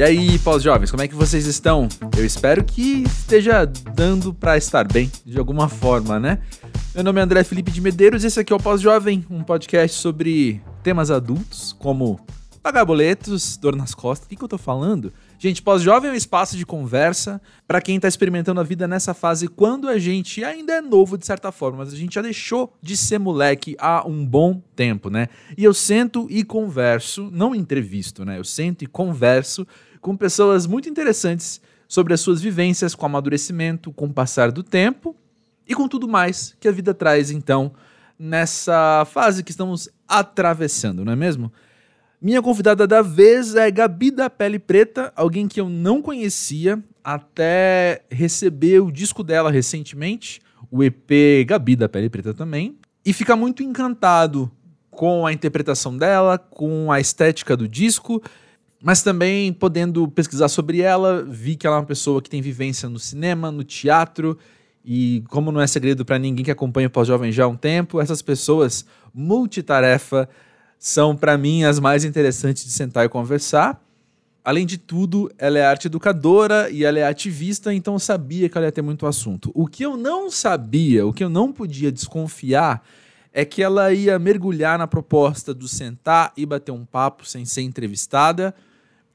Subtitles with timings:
[0.00, 1.86] E aí, pós-jovens, como é que vocês estão?
[2.16, 6.38] Eu espero que esteja dando para estar bem, de alguma forma, né?
[6.94, 9.98] Meu nome é André Felipe de Medeiros e esse aqui é o Pós-Jovem, um podcast
[9.98, 12.18] sobre temas adultos, como
[12.62, 14.24] pagar boletos, dor nas costas.
[14.24, 15.12] O que, que eu tô falando?
[15.38, 19.48] Gente, pós-jovem é um espaço de conversa para quem tá experimentando a vida nessa fase
[19.48, 22.96] quando a gente ainda é novo de certa forma, mas a gente já deixou de
[22.96, 25.28] ser moleque há um bom tempo, né?
[25.56, 28.38] E eu sento e converso, não entrevisto, né?
[28.38, 29.66] Eu sento e converso
[30.00, 35.14] com pessoas muito interessantes sobre as suas vivências com amadurecimento, com o passar do tempo
[35.66, 37.72] e com tudo mais que a vida traz, então,
[38.18, 41.52] nessa fase que estamos atravessando, não é mesmo?
[42.20, 48.02] Minha convidada da vez é Gabi da Pele Preta, alguém que eu não conhecia até
[48.10, 50.40] receber o disco dela recentemente,
[50.70, 54.50] o EP Gabi da Pele Preta também, e ficar muito encantado
[54.90, 58.22] com a interpretação dela, com a estética do disco,
[58.82, 62.88] mas também podendo pesquisar sobre ela, vi que ela é uma pessoa que tem vivência
[62.88, 64.38] no cinema, no teatro,
[64.82, 68.00] e como não é segredo para ninguém que acompanha o Pós-Jovem já há um tempo,
[68.00, 70.28] essas pessoas multitarefa
[70.78, 73.78] são, para mim, as mais interessantes de sentar e conversar.
[74.42, 78.56] Além de tudo, ela é arte educadora e ela é ativista, então eu sabia que
[78.56, 79.50] ela ia ter muito assunto.
[79.54, 82.82] O que eu não sabia, o que eu não podia desconfiar,
[83.30, 87.60] é que ela ia mergulhar na proposta do sentar e bater um papo sem ser
[87.60, 88.54] entrevistada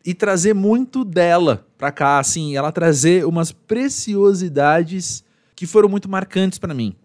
[0.06, 5.24] e trazer muito dela pra cá, assim, ela trazer umas preciosidades
[5.56, 6.96] que foram muito marcantes para mim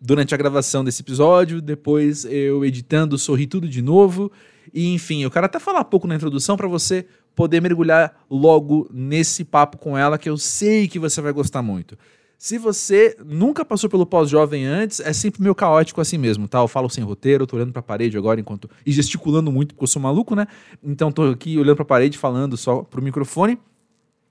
[0.00, 4.32] durante a gravação desse episódio, depois eu editando, sorri tudo de novo.
[4.72, 9.44] E enfim, eu quero até falar pouco na introdução para você poder mergulhar logo nesse
[9.44, 11.98] papo com ela, que eu sei que você vai gostar muito.
[12.40, 16.58] Se você nunca passou pelo pós-jovem antes, é sempre meio caótico assim mesmo, tá?
[16.58, 18.66] Eu falo sem roteiro, tô olhando pra parede agora enquanto.
[18.86, 20.46] e gesticulando muito, porque eu sou maluco, né?
[20.82, 23.56] Então tô aqui olhando pra parede, falando só pro microfone.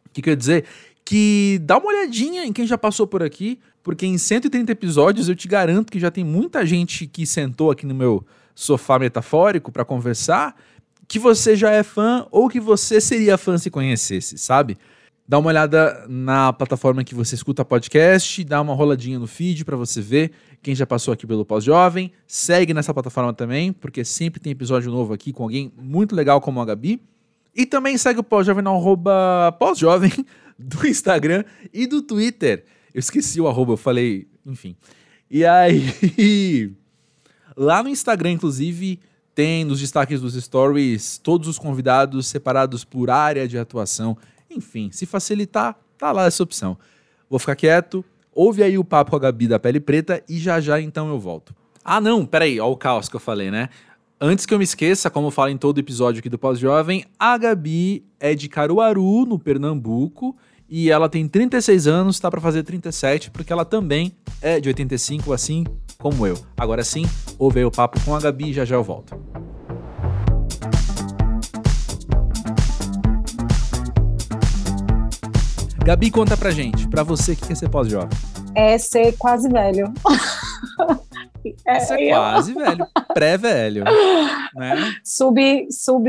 [0.07, 0.65] O que quer dizer?
[1.05, 5.35] Que dá uma olhadinha em quem já passou por aqui, porque em 130 episódios eu
[5.35, 9.85] te garanto que já tem muita gente que sentou aqui no meu sofá metafórico para
[9.85, 10.55] conversar,
[11.07, 14.79] que você já é fã ou que você seria fã se conhecesse, sabe?
[15.29, 19.77] Dá uma olhada na plataforma que você escuta podcast, dá uma roladinha no feed para
[19.77, 22.11] você ver quem já passou aqui pelo Pós-Jovem.
[22.25, 26.59] Segue nessa plataforma também, porque sempre tem episódio novo aqui com alguém muito legal como
[26.59, 26.99] a Gabi.
[27.55, 30.11] E também segue o Pós-Jovem no arroba pós-jovem
[30.57, 32.65] do Instagram e do Twitter.
[32.91, 34.75] Eu esqueci o arroba, eu falei, enfim.
[35.29, 36.73] E aí,
[37.55, 38.99] lá no Instagram, inclusive,
[39.35, 44.17] tem nos destaques dos stories todos os convidados separados por área de atuação.
[44.49, 46.77] Enfim, se facilitar, tá lá essa opção.
[47.29, 50.59] Vou ficar quieto, ouve aí o papo com a Gabi da Pele Preta e já
[50.59, 51.55] já então eu volto.
[51.83, 53.69] Ah, não, peraí, ó o caos que eu falei, né?
[54.21, 57.37] Antes que eu me esqueça, como eu falo em todo episódio aqui do Pós-Jovem, a
[57.37, 60.35] Gabi é de Caruaru, no Pernambuco,
[60.67, 65.31] e ela tem 36 anos, está para fazer 37, porque ela também é de 85,
[65.31, 65.65] assim
[65.97, 66.37] como eu.
[66.57, 67.05] Agora sim,
[67.37, 69.17] ouve aí o papo com a Gabi e já já eu volto.
[75.89, 78.15] Gabi, conta pra gente, pra você, o que é ser pós-jovem?
[78.53, 79.91] É ser quase velho.
[81.65, 82.17] É, ser eu...
[82.17, 83.85] quase velho, pré-velho.
[84.53, 84.93] Né?
[85.05, 85.39] Sub,
[85.71, 86.05] sub,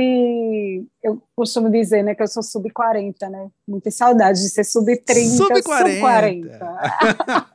[1.02, 3.48] eu costumo dizer, né, que eu sou sub 40, né?
[3.66, 5.88] Muitas saudades de ser sub 30, sub 40.
[5.88, 7.46] Sub 40.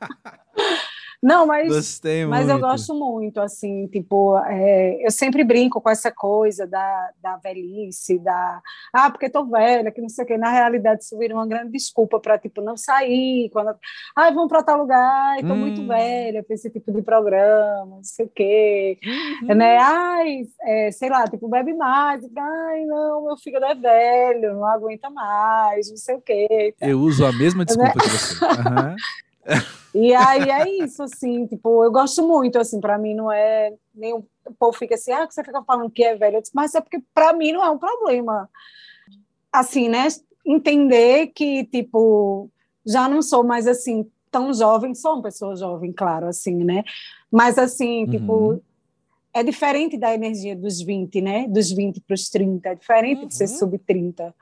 [1.25, 6.11] Não, mas, Gostei mas eu gosto muito, assim, tipo, é, eu sempre brinco com essa
[6.11, 8.61] coisa da, da velhice, da,
[8.93, 10.37] ah, porque tô velha, que não sei o quê.
[10.37, 13.75] Na realidade, isso vira uma grande desculpa para, tipo, não sair, quando,
[14.15, 15.61] ah, vamos para tal lugar, estou hum.
[15.61, 18.99] muito velha para esse tipo de programa, não sei o quê,
[19.41, 19.55] uhum.
[19.55, 19.77] né?
[19.79, 25.09] Ai, é, sei lá, tipo, bebe mais, ai, não, meu fígado é velho, não aguenta
[25.09, 26.75] mais, não sei o quê.
[26.79, 28.03] Eu uso a mesma desculpa né?
[28.03, 28.45] que você.
[28.45, 28.95] Uhum.
[29.93, 34.13] E aí é isso, assim, tipo, eu gosto muito, assim, para mim não é nem
[34.13, 34.25] o
[34.59, 37.33] povo fica assim, ah, você fica falando que é velho, disse, mas é porque para
[37.33, 38.49] mim não é um problema.
[39.51, 40.07] Assim, né?
[40.45, 42.49] Entender que, tipo,
[42.85, 46.83] já não sou mais assim tão jovem, sou uma pessoa jovem, claro, assim, né?
[47.31, 48.09] Mas assim, uhum.
[48.09, 48.63] tipo,
[49.33, 51.47] é diferente da energia dos 20, né?
[51.47, 53.27] Dos 20 para os 30, é diferente uhum.
[53.27, 53.57] de ser uhum.
[53.57, 54.35] sub 30.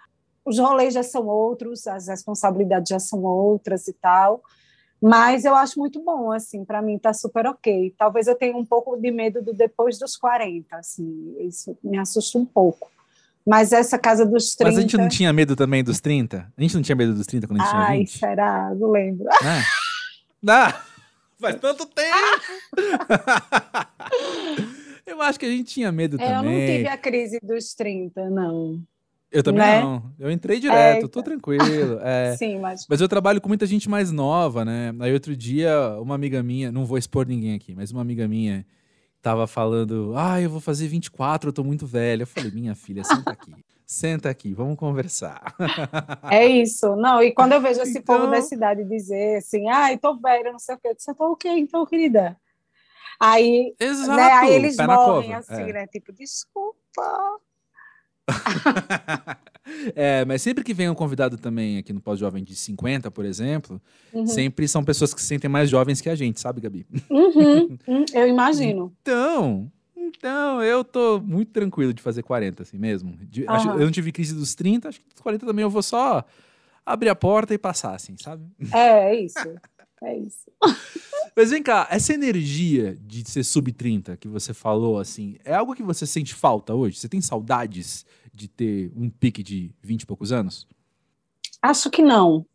[0.43, 4.41] Os rolês já são outros, as responsabilidades já são outras e tal.
[5.03, 7.93] Mas eu acho muito bom, assim, para mim tá super ok.
[7.97, 12.37] Talvez eu tenha um pouco de medo do depois dos 40, assim, isso me assusta
[12.37, 12.89] um pouco.
[13.45, 14.71] Mas essa casa dos 30...
[14.71, 16.49] Mas a gente não tinha medo também dos 30?
[16.57, 18.13] A gente não tinha medo dos 30 quando a gente Ai, tinha 20?
[18.13, 18.73] Ai, será?
[18.75, 19.27] Não lembro.
[19.29, 19.61] Ah,
[20.47, 20.81] ah
[21.37, 22.17] faz tanto tempo!
[25.05, 26.53] eu acho que a gente tinha medo é, também.
[26.53, 28.81] Eu não tive a crise dos 30, não.
[29.33, 29.81] Eu também né?
[29.81, 30.13] não.
[30.19, 31.63] Eu entrei direto, É, tô tranquilo.
[32.05, 32.35] é.
[32.37, 32.85] Sim, mas.
[32.87, 34.93] Mas eu trabalho com muita gente mais nova, né?
[34.99, 38.65] Aí outro dia, uma amiga minha, não vou expor ninguém aqui, mas uma amiga minha
[39.21, 42.23] tava falando: Ah, eu vou fazer 24, eu tô muito velha.
[42.23, 43.53] Eu falei: Minha filha, senta aqui.
[43.85, 45.53] Senta aqui, vamos conversar.
[46.31, 46.95] É isso.
[46.95, 50.51] Não, e quando eu vejo esse Então- povo da cidade dizer assim, ai, tô velha,
[50.51, 52.37] não sei o quê, eu disse, eu tô ok, então, querida.
[53.19, 54.15] Aí, Exato.
[54.15, 55.73] né, aí eles morrem assim, é.
[55.73, 55.87] né?
[55.87, 56.79] Tipo, desculpa.
[59.95, 63.81] É, mas sempre que vem um convidado também aqui no Pós-Jovem de 50, por exemplo,
[64.13, 64.27] Uhum.
[64.27, 66.85] sempre são pessoas que se sentem mais jovens que a gente, sabe, Gabi?
[67.09, 68.93] Uhum, uhum, eu imagino.
[69.01, 73.17] Então, então, eu tô muito tranquilo de fazer 40, assim mesmo.
[73.21, 73.79] De- acho- Aham.
[73.79, 76.23] eu não tive crise dos 30, acho que dos 40 também eu vou só
[76.85, 78.43] abrir a porta e passar, assim, sabe?
[78.73, 79.37] É, é isso.
[80.03, 80.51] É isso.
[81.35, 85.81] Mas vem cá, essa energia de ser sub-30 que você falou, assim, é algo que
[85.81, 86.97] você sente falta hoje?
[86.99, 90.67] Você tem saudades de ter um pique de 20 e poucos anos?
[91.61, 92.45] Acho que não.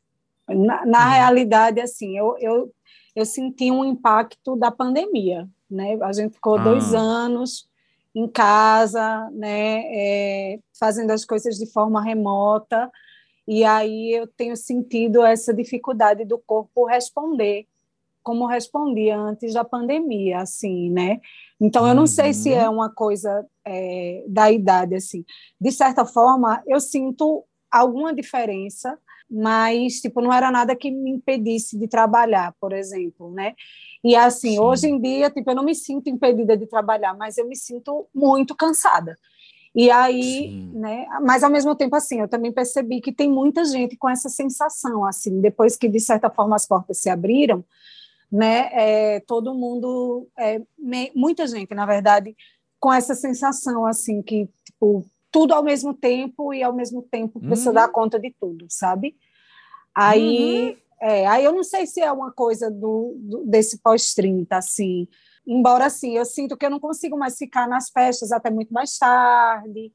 [0.49, 1.13] Na, na Uhum.
[1.13, 2.73] realidade, assim, eu, eu,
[3.17, 5.99] eu senti um impacto da pandemia, né?
[6.03, 6.63] A gente ficou Ah.
[6.63, 7.69] dois anos
[8.15, 9.83] em casa, né?
[9.87, 12.91] é, fazendo as coisas de forma remota,
[13.49, 17.67] e aí eu tenho sentido essa dificuldade do corpo responder
[18.23, 21.19] como respondia antes da pandemia, assim, né?
[21.59, 22.59] Então, eu não sei se Uhum.
[22.59, 25.25] é uma coisa é, da idade, assim.
[25.59, 28.99] De certa forma, eu sinto alguma diferença,
[29.31, 33.55] mas, tipo, não era nada que me impedisse de trabalhar, por exemplo, né?
[34.05, 34.59] E, assim, Sim.
[34.61, 38.07] hoje em dia, tipo, eu não me sinto impedida de trabalhar, mas eu me sinto
[38.15, 39.17] muito cansada.
[39.75, 40.71] E aí, Sim.
[40.75, 41.07] né?
[41.23, 45.05] Mas ao mesmo tempo, assim, eu também percebi que tem muita gente com essa sensação,
[45.05, 47.65] assim, depois que de certa forma as portas se abriram,
[48.31, 48.69] né?
[48.73, 52.35] É, todo mundo, é, me- muita gente, na verdade,
[52.81, 57.69] com essa sensação, assim, que tipo tudo ao mesmo tempo e ao mesmo tempo precisa
[57.71, 57.75] Uhum.
[57.75, 59.15] dar conta de tudo, sabe?
[59.95, 65.07] Aí, é, aí eu não sei se é uma coisa do, do- desse pós-30, assim.
[65.51, 68.99] Embora, assim, eu sinto que eu não consigo mais ficar nas festas até muito mais
[68.99, 69.91] tarde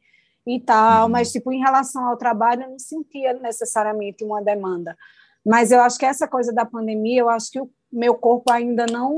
[0.47, 1.11] e tal, Uhum.
[1.11, 4.97] mas, tipo, em relação ao trabalho, eu não sentia necessariamente uma demanda.
[5.45, 8.87] Mas eu acho que essa coisa da pandemia, eu acho que o meu corpo ainda
[8.87, 9.15] não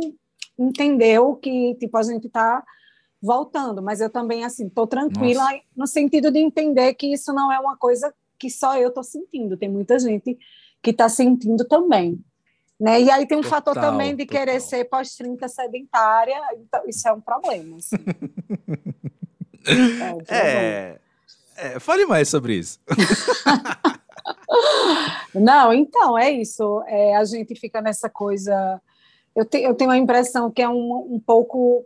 [0.59, 2.63] entendeu que, tipo, a gente está
[3.21, 5.61] voltando, mas eu também, assim, estou tranquila Nossa.
[5.75, 9.55] no sentido de entender que isso não é uma coisa que só eu estou sentindo,
[9.57, 10.37] tem muita gente
[10.83, 12.19] que está sentindo também.
[12.79, 13.01] Né?
[13.03, 14.45] E aí tem um fator Total, também de total.
[14.45, 17.77] querer ser pós-30 sedentária, então isso é um problema.
[17.77, 17.95] assim.
[20.27, 20.99] é.
[21.57, 22.79] É, é, fale mais sobre isso.
[25.33, 26.83] Não, então, é isso.
[26.87, 28.81] É, a gente fica nessa coisa.
[29.35, 31.85] Eu, te- eu tenho a impressão que é um, um pouco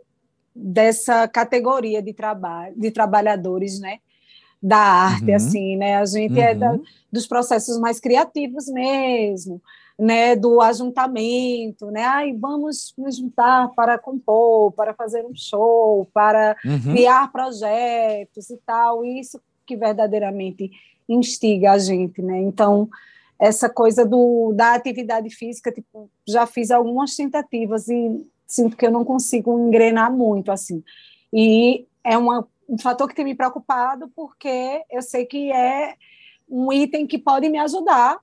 [0.54, 3.98] dessa categoria de trabalho, de trabalhadores, né?
[4.62, 5.36] Da arte, Uhum.
[5.36, 5.96] assim, né?
[5.96, 6.82] A gente é da, Uhum.
[7.10, 9.60] dos processos mais criativos mesmo,
[10.00, 10.34] né?
[10.34, 12.04] Do ajuntamento, né?
[12.04, 16.92] Ai, vamos nos juntar para compor, para fazer um show, para Uhum.
[16.92, 20.70] criar projetos e tal, isso que verdadeiramente
[21.08, 22.40] instiga a gente, né?
[22.40, 22.88] Então,
[23.38, 28.90] essa coisa do, da atividade física, tipo, já fiz algumas tentativas e sinto que eu
[28.90, 30.82] não consigo engrenar muito, assim.
[31.32, 35.94] E é uma, um fator que tem me preocupado, porque eu sei que é
[36.48, 38.18] um item que pode me ajudar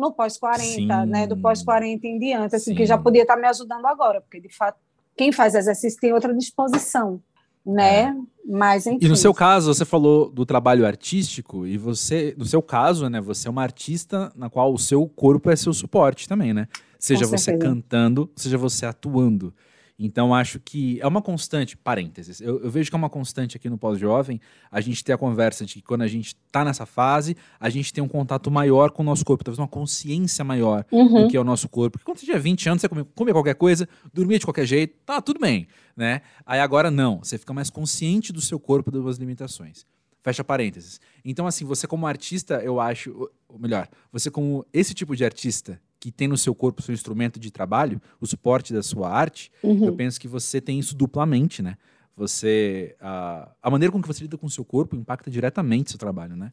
[0.00, 0.86] no pós-40, Sim.
[1.06, 1.26] né?
[1.26, 2.86] Do pós-40 em diante, assim, que Sim.
[2.86, 4.78] já podia estar me ajudando agora, porque, de fato,
[5.16, 7.20] quem faz exercício tem outra disposição,
[7.64, 8.16] né?
[8.48, 8.98] Mas, enfim.
[9.02, 9.06] É.
[9.06, 13.20] E no seu caso, você falou do trabalho artístico, e você, no seu caso, né,
[13.20, 16.66] você é uma artista na qual o seu corpo é seu suporte também, né?
[16.98, 19.54] Seja você cantando, seja você atuando.
[20.02, 23.68] Então, acho que é uma constante, parênteses, eu, eu vejo que é uma constante aqui
[23.68, 24.40] no Pós-Jovem,
[24.70, 27.92] a gente ter a conversa de que quando a gente tá nessa fase, a gente
[27.92, 31.24] tem um contato maior com o nosso corpo, talvez uma consciência maior Uhum.
[31.24, 31.98] do que é o nosso corpo.
[31.98, 34.96] Porque quando você tinha 20 anos, você comia, comia qualquer coisa, dormia de qualquer jeito,
[35.04, 36.22] tá tudo bem, né?
[36.46, 39.84] Aí agora não, você fica mais consciente do seu corpo e das suas limitações.
[40.22, 40.98] Fecha parênteses.
[41.22, 45.78] Então, assim, você como artista, eu acho, ou melhor, você como esse tipo de artista
[46.00, 49.52] que tem no seu corpo o seu instrumento de trabalho, o suporte da sua arte,
[49.62, 49.84] Uhum.
[49.84, 51.76] eu penso que você tem isso duplamente, né?
[52.16, 55.98] Você, a, a maneira com que você lida com o seu corpo impacta diretamente seu
[55.98, 56.50] trabalho, né?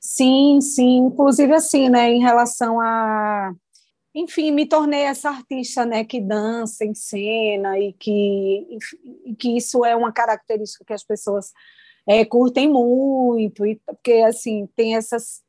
[0.00, 3.52] Sim, sim, inclusive assim, né, em relação a,
[4.14, 8.78] enfim, me tornei essa artista, né, que dança em cena e que,
[9.26, 11.52] e que isso é uma característica que as pessoas
[12.06, 15.42] é, curtem muito, e, porque assim tem essas,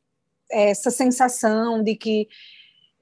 [0.51, 2.27] essa sensação de que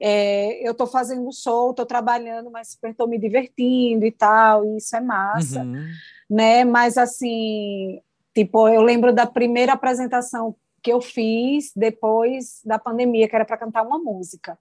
[0.00, 4.76] é, eu estou fazendo show, estou trabalhando, mas super estou me divertindo e tal, e
[4.76, 5.86] isso é massa Uhum.
[6.30, 6.64] né?
[6.64, 8.00] Mas assim,
[8.34, 13.58] tipo, eu lembro da primeira apresentação que eu fiz depois da pandemia, que era para
[13.58, 14.58] cantar uma música.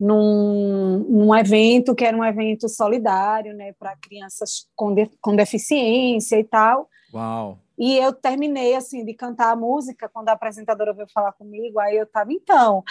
[0.00, 6.38] Num, num, evento que era um evento solidário, né, para crianças com, de, com deficiência
[6.38, 6.88] e tal.
[7.12, 7.58] Uau!
[7.76, 11.96] E eu terminei, assim, de cantar a música, quando a apresentadora veio falar comigo, aí
[11.96, 12.82] eu estava, então...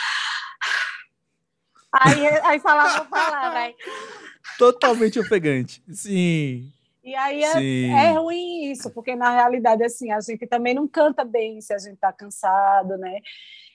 [1.92, 3.76] Aí, aí falava, falava, aí...
[4.58, 6.72] Totalmente ofegante, sim.
[7.08, 11.24] E aí é, é, ruim isso, porque na realidade, assim, a gente também não canta
[11.24, 13.20] bem se a gente está cansado, né?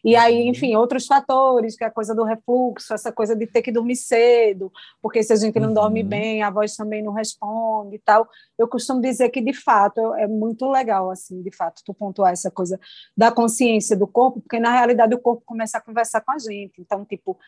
[0.05, 0.49] E aí, uhum.
[0.49, 3.97] enfim, outros fatores, que é a coisa do refluxo, essa coisa de ter que dormir
[3.97, 5.75] cedo, porque se a gente não uhum.
[5.75, 8.29] dorme bem, a voz também não responde e tal.
[8.59, 12.51] Eu costumo dizer que, de fato, é muito legal, assim, de fato, tu pontuar essa
[12.51, 12.79] coisa
[13.17, 16.81] da consciência do corpo, porque, na realidade, o corpo começa a conversar com a gente.
[16.81, 17.39] Então, tipo,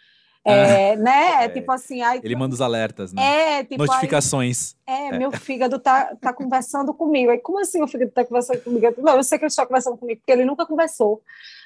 [0.46, 1.44] é, ah, né?
[1.44, 2.02] É, tipo assim.
[2.02, 3.22] Aí, ele manda os alertas, né?
[3.58, 4.76] É, tipo, Notificações.
[4.86, 7.30] Aí, é, é, meu fígado tá, tá conversando comigo.
[7.30, 8.94] Aí, como assim o fígado tá conversando comigo?
[8.98, 11.22] Não, eu sei que ele está conversando comigo, porque ele nunca conversou.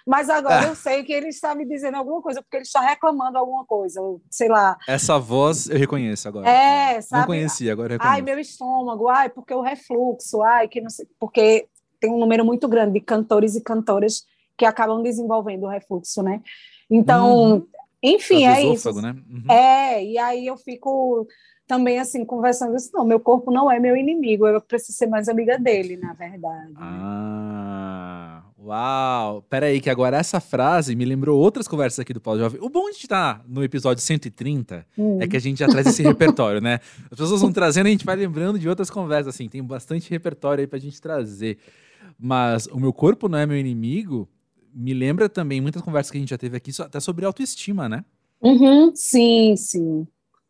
[0.06, 0.68] Mas agora ah.
[0.68, 4.00] eu sei que ele está me dizendo alguma coisa, porque ele está reclamando alguma coisa,
[4.30, 4.78] sei lá.
[4.86, 6.48] Essa voz eu reconheço agora.
[6.48, 7.20] É, sabe?
[7.20, 8.14] Não conhecia, agora reconheço.
[8.14, 11.06] Ai, meu estômago, ai, porque o refluxo, ai, que não sei.
[11.18, 11.66] Porque
[11.98, 14.24] tem um número muito grande de cantores e cantoras
[14.56, 16.40] que acabam desenvolvendo o refluxo, né?
[16.90, 17.66] Então, uhum.
[18.02, 18.92] Enfim, é isso.
[19.00, 19.14] Né?
[19.28, 19.52] Uhum.
[19.52, 21.26] É, e aí eu fico
[21.68, 25.28] também assim, conversando isso, não, meu corpo não é meu inimigo, eu preciso ser mais
[25.28, 26.72] amiga dele, na verdade.
[26.72, 26.78] Né?
[26.80, 29.42] Ah, uau!
[29.42, 32.58] Peraí, que agora essa frase me lembrou outras conversas aqui do Paulo Jovem.
[32.62, 35.18] O bom de estar no episódio 130 hum.
[35.20, 36.80] é que a gente já traz esse repertório, né?
[37.10, 40.08] As pessoas vão trazendo e a gente vai lembrando de outras conversas, assim, tem bastante
[40.08, 41.58] repertório aí pra gente trazer.
[42.18, 44.26] Mas o meu corpo não é meu inimigo,
[44.74, 48.04] me lembra também muitas conversas que a gente já teve aqui, até sobre autoestima, né?
[48.40, 50.06] Uhum, sim, sim.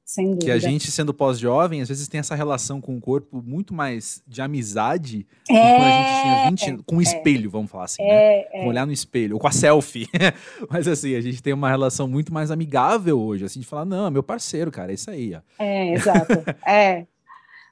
[0.09, 0.47] Sem dúvida.
[0.47, 4.23] Que a gente, sendo pós-jovem, às vezes tem essa relação com o corpo muito mais
[4.27, 7.71] de amizade é, do que quando a gente tinha 20 com o é, espelho, vamos
[7.71, 8.09] falar assim, né?
[8.09, 8.63] é, né?
[8.63, 10.09] Com olhar no espelho, ou com a selfie.
[10.71, 14.07] Mas assim, a gente tem uma relação muito mais amigável hoje, assim, de falar, não,
[14.07, 15.41] é meu parceiro, cara, é isso aí, ó.
[15.59, 16.33] É, exato.
[16.67, 17.07] é.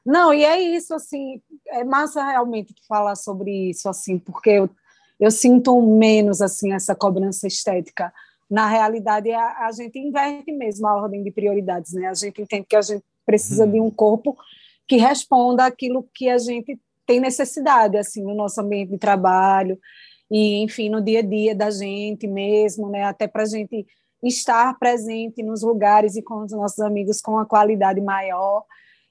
[0.04, 4.68] Não, e é isso, assim, é massa realmente falar sobre isso, assim, porque eu
[5.18, 8.12] eu sinto menos assim essa cobrança estética.
[8.48, 12.06] Na realidade, a, a gente inverte mesmo a ordem de prioridades, né?
[12.06, 13.72] A gente entende que a gente precisa uhum.
[13.72, 14.36] de um corpo
[14.86, 19.78] que responda aquilo que a gente tem necessidade, assim, no nosso ambiente de trabalho
[20.30, 23.04] e, enfim, no dia a dia da gente mesmo, né?
[23.04, 23.86] Até para a gente
[24.22, 28.64] estar presente nos lugares e com os nossos amigos com uma qualidade maior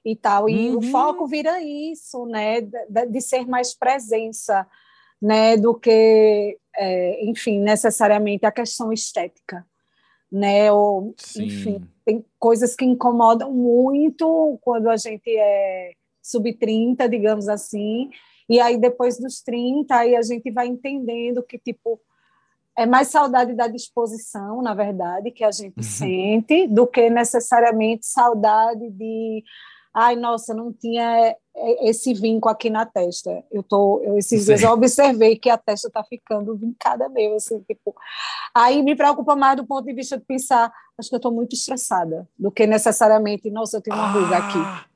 [0.04, 0.48] e tal.
[0.48, 0.78] E uhum.
[0.78, 2.60] o foco vira isso, né?
[2.60, 4.66] De, de ser mais presença
[5.20, 9.66] né, do que, é, enfim, necessariamente a questão estética,
[10.30, 15.92] né, ou, enfim, tem coisas que incomodam muito quando a gente é
[16.22, 18.10] sub-30, digamos assim,
[18.48, 22.00] e aí depois dos 30, aí a gente vai entendendo que, tipo,
[22.76, 25.82] é mais saudade da disposição, na verdade, que a gente uhum.
[25.82, 29.42] sente, do que necessariamente saudade de
[29.96, 31.34] ai, nossa, não tinha
[31.80, 33.42] esse vinco aqui na testa.
[33.50, 34.46] Eu tô, eu, esses Sim.
[34.46, 37.94] dias eu observei que a testa está ficando vincada mesmo, assim, tipo.
[38.54, 41.54] Aí me preocupa mais do ponto de vista de pensar, acho que eu estou muito
[41.54, 44.86] estressada, do que necessariamente, nossa, eu tenho uma ah, ruga aqui.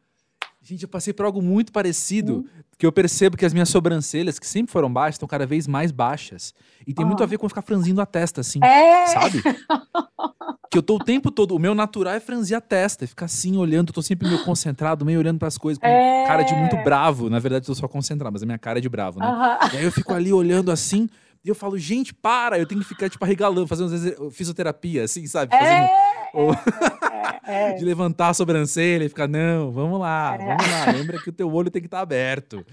[0.63, 2.63] Gente, eu passei por algo muito parecido, hum.
[2.77, 5.91] que eu percebo que as minhas sobrancelhas, que sempre foram baixas, estão cada vez mais
[5.91, 6.53] baixas.
[6.87, 7.09] E tem ah.
[7.09, 9.07] muito a ver com ficar franzindo a testa, assim, é.
[9.07, 9.43] sabe?
[10.71, 13.57] que eu tô o tempo todo, o meu natural é franzir a testa, ficar assim
[13.57, 16.25] olhando, tô sempre meio concentrado, meio olhando para as coisas, com é...
[16.27, 17.29] cara de muito bravo.
[17.31, 19.59] Na verdade, eu tô só concentrado, mas a minha cara é de bravo, né?
[19.73, 21.09] E aí eu fico ali olhando assim,
[21.45, 25.51] e eu falo, gente, para, eu tenho que ficar, tipo, arregalando, fazendo fisioterapia, assim, sabe?
[25.57, 26.53] Fazendo, é, ou...
[26.53, 30.47] é, é, de levantar a sobrancelha e ficar, não, vamos lá, é.
[30.47, 32.65] vamos lá, lembra que o teu olho tem que estar tá aberto.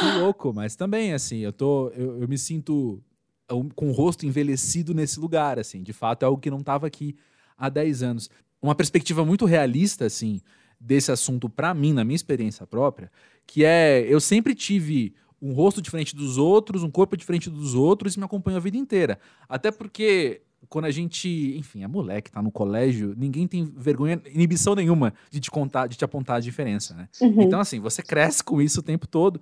[0.00, 3.02] que louco, mas também, assim, eu tô, eu, eu me sinto
[3.74, 5.82] com o rosto envelhecido nesse lugar, assim.
[5.82, 7.16] De fato, é algo que não estava aqui
[7.56, 8.30] há 10 anos.
[8.60, 10.40] Uma perspectiva muito realista, assim,
[10.80, 13.10] desse assunto para mim, na minha experiência própria,
[13.46, 18.14] que é eu sempre tive um rosto diferente dos outros, um corpo diferente dos outros
[18.14, 19.18] e me acompanhou a vida inteira.
[19.48, 24.76] Até porque quando a gente, enfim, é moleque, tá no colégio, ninguém tem vergonha, inibição
[24.76, 27.08] nenhuma de te contar, de te apontar a diferença, né?
[27.20, 27.42] Uhum.
[27.42, 29.40] Então, assim, você cresce com isso o tempo todo.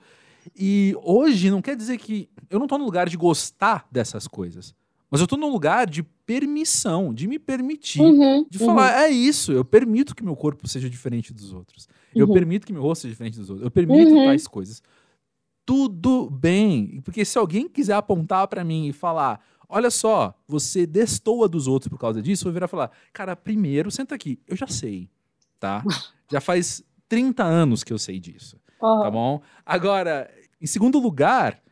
[0.57, 4.75] E hoje não quer dizer que eu não estou no lugar de gostar dessas coisas.
[5.11, 9.00] Mas eu estou no lugar de permissão, de me permitir, uhum, de falar, uhum.
[9.00, 11.88] é isso, eu permito que meu corpo seja diferente dos outros.
[12.14, 12.23] Uhum.
[12.23, 13.64] Eu permito que meu rosto seja diferente dos outros.
[13.64, 14.26] Eu permito uhum.
[14.26, 14.80] tais coisas.
[15.71, 17.00] Tudo bem.
[17.05, 21.89] Porque se alguém quiser apontar para mim e falar, olha só, você destoa dos outros
[21.89, 25.09] por causa disso, eu vou virar e falar, cara, primeiro, senta aqui, eu já sei,
[25.61, 25.85] tá?
[26.29, 28.57] já faz 30 anos que eu sei disso.
[28.83, 29.00] Uhum.
[29.00, 29.41] Tá bom?
[29.65, 30.29] Agora,
[30.61, 31.62] em segundo lugar,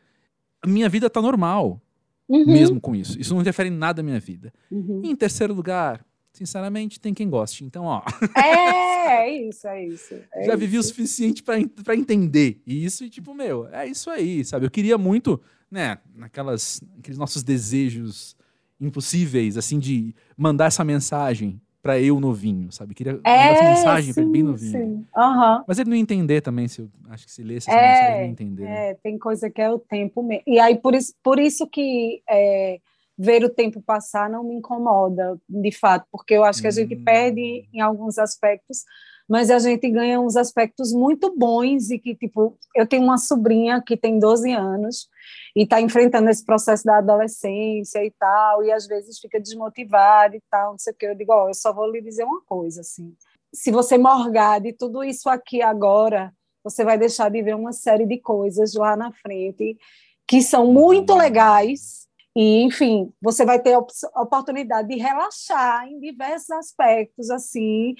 [0.61, 1.81] a minha vida tá normal.
[2.29, 2.45] uhum.
[2.45, 3.19] mesmo com isso.
[3.19, 4.53] Isso não interfere em nada na minha vida.
[4.71, 5.01] Uhum.
[5.03, 6.05] E em terceiro lugar,
[6.39, 7.65] sinceramente, tem quem goste.
[7.65, 8.01] Então, ó.
[8.35, 10.15] É, é isso, é isso.
[10.33, 10.57] É já isso.
[10.57, 14.65] vivi o suficiente para entender isso e, tipo, meu, é isso aí, sabe?
[14.65, 18.37] Eu queria muito, né, naquelas, aqueles nossos desejos
[18.79, 22.93] impossíveis, assim, de mandar essa mensagem para eu novinho, sabe?
[22.93, 24.71] Queria é, mandar essa mensagem para ele bem novinho.
[24.71, 25.05] Sim.
[25.15, 25.63] Uhum.
[25.67, 28.13] Mas ele não ia entender também, se eu acho que se lesse essa é, mensagem,
[28.13, 28.63] ele não entender.
[28.63, 28.89] Né?
[28.89, 30.43] É, tem coisa que é o tempo mesmo.
[30.47, 32.79] E aí, por isso, por isso que é,
[33.19, 36.95] ver o tempo passar não me incomoda, de fato, porque eu acho que a gente
[36.95, 37.03] Hum.
[37.03, 38.85] perde em alguns aspectos,
[39.27, 43.83] mas a gente ganha uns aspectos muito bons e que, tipo, eu tenho uma sobrinha
[43.85, 45.09] que tem 12 anos
[45.53, 50.41] e está enfrentando esse processo da adolescência e tal, e às vezes fica desmotivada e
[50.49, 51.05] tal, não sei o que.
[51.05, 53.13] Eu digo, ó, eu só vou lhe dizer uma coisa, assim,
[53.53, 56.33] se você morgar de tudo isso aqui agora,
[56.63, 59.77] você vai deixar de ver uma série de coisas lá na frente
[60.25, 62.07] que são muito legais,
[62.41, 67.93] e, enfim, você vai ter a oportunidade de relaxar em diversos aspectos, assim,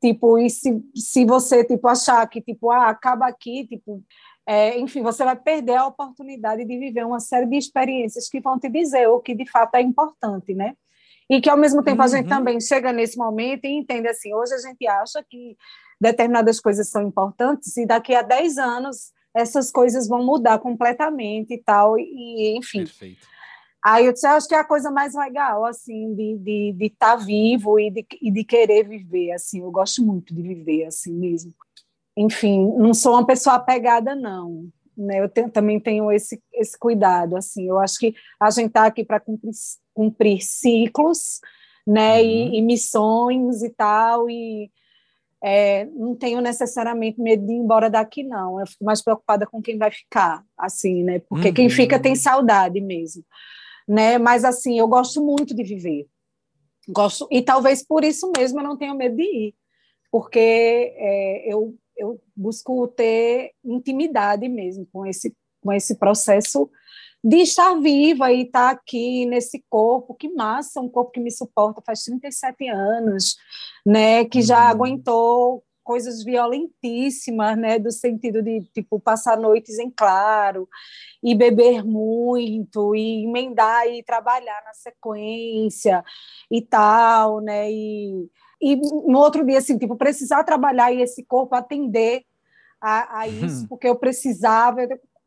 [0.00, 4.02] tipo, e se, se você, tipo, achar que, tipo, ah, acaba aqui, tipo,
[4.44, 8.58] é, enfim, você vai perder a oportunidade de viver uma série de experiências que vão
[8.58, 10.74] te dizer o que de fato é importante, né?
[11.30, 12.28] E que, ao mesmo tempo, a gente Uhum.
[12.30, 15.56] também chega nesse momento e entende assim, hoje a gente acha que
[16.00, 21.62] determinadas coisas são importantes e daqui a 10 anos essas coisas vão mudar completamente e
[21.62, 22.78] tal, e enfim.
[22.80, 23.35] Perfeito.
[23.88, 26.90] Aí eu disse, acho que é a coisa mais legal, assim, de estar de, de
[26.90, 31.12] tá vivo e de, e de querer viver, assim, eu gosto muito de viver, assim
[31.12, 31.52] mesmo.
[32.16, 37.36] Enfim, não sou uma pessoa apegada, não, né, eu tenho, também tenho esse, esse cuidado,
[37.36, 39.52] assim, eu acho que a gente está aqui para cumprir,
[39.94, 41.38] cumprir ciclos,
[41.86, 42.28] né, Uhum.
[42.28, 44.68] e, e missões e tal, e
[45.40, 49.62] é, não tenho necessariamente medo de ir embora daqui, não, eu fico mais preocupada com
[49.62, 51.70] quem vai ficar, assim, né, porque quem Uhum.
[51.70, 53.22] fica tem saudade mesmo
[53.86, 54.18] né?
[54.18, 56.06] Mas assim, eu gosto muito de viver.
[56.88, 59.54] Gosto e talvez por isso mesmo eu não tenho medo de ir,
[60.10, 66.70] porque é, eu eu busco ter intimidade mesmo com esse com esse processo
[67.24, 71.82] de estar viva e estar aqui nesse corpo, que massa, um corpo que me suporta
[71.84, 73.34] faz 37 anos,
[73.84, 74.70] né, que já Uhum.
[74.70, 80.68] aguentou coisas violentíssimas, né, do sentido de tipo passar noites em claro
[81.22, 86.04] e beber muito e emendar e trabalhar na sequência
[86.50, 88.28] e tal, né, e,
[88.60, 92.24] e no outro dia assim, tipo precisar trabalhar e esse corpo atender
[92.80, 93.66] a, a isso Hum.
[93.68, 94.80] porque eu precisava,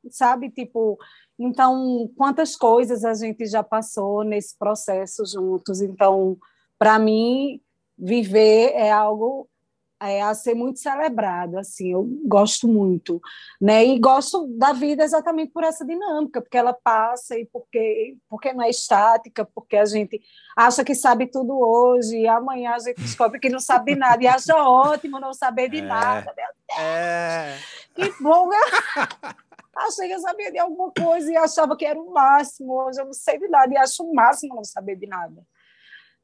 [0.09, 0.99] sabe, tipo
[1.39, 6.37] então quantas coisas a gente já passou nesse processo juntos, então
[6.77, 7.61] para mim
[7.97, 9.47] viver é algo
[10.01, 13.21] é, a ser muito celebrado, assim, eu gosto muito,
[13.59, 18.53] né, e gosto da vida exatamente por essa dinâmica, porque ela passa e porque, porque
[18.53, 20.21] não é estática, porque a gente
[20.55, 24.23] acha que sabe tudo hoje, e amanhã a gente descobre que não sabe de nada,
[24.23, 25.81] e acha ótimo não saber de É.
[25.81, 26.45] nada, meu
[26.77, 27.57] É.
[27.93, 28.57] que bom, né?
[29.75, 33.05] achei que eu sabia de alguma coisa e achava que era o máximo, hoje eu
[33.05, 35.41] não sei de nada, e acho o máximo não saber de nada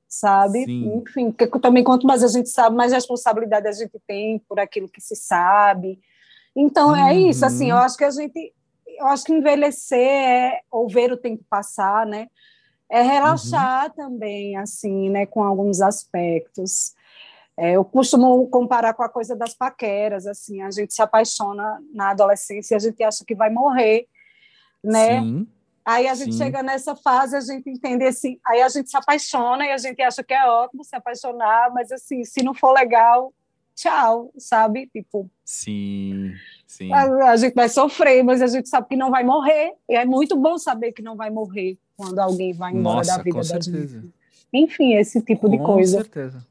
[0.07, 0.65] sabe?
[0.65, 0.97] Sim.
[0.97, 4.89] Enfim, porque também quanto mais a gente sabe, mais responsabilidade a gente tem por aquilo
[4.89, 5.99] que se sabe.
[6.55, 7.29] Então é Uhum.
[7.29, 8.53] isso, assim, eu acho que a gente,
[8.87, 12.27] eu acho que envelhecer é, ou ver o tempo passar, né?
[12.89, 15.25] É relaxar também, assim, né?
[15.25, 16.93] Com alguns aspectos.
[17.57, 22.11] É, eu costumo comparar com a coisa das paqueras, assim, a gente se apaixona na
[22.11, 24.07] adolescência e a gente acha que vai morrer,
[24.83, 25.21] né?
[25.21, 25.47] Sim.
[25.85, 26.39] Aí a gente Sim.
[26.39, 30.01] chega nessa fase, a gente entende assim, aí a gente se apaixona e a gente
[30.01, 33.31] acha que é ótimo se apaixonar, mas assim, se não for legal,
[33.75, 34.87] tchau, sabe?
[34.87, 36.33] Tipo, Sim.
[36.65, 36.91] Sim.
[36.91, 39.73] a, a gente vai sofrer, mas a gente sabe que não vai morrer.
[39.87, 43.23] E é muito bom saber que não vai morrer quando alguém vai embora Nossa, da
[43.23, 44.01] vida com da certeza.
[44.01, 44.13] gente.
[44.51, 45.97] Enfim, esse tipo de Com coisa.
[45.97, 46.45] certeza.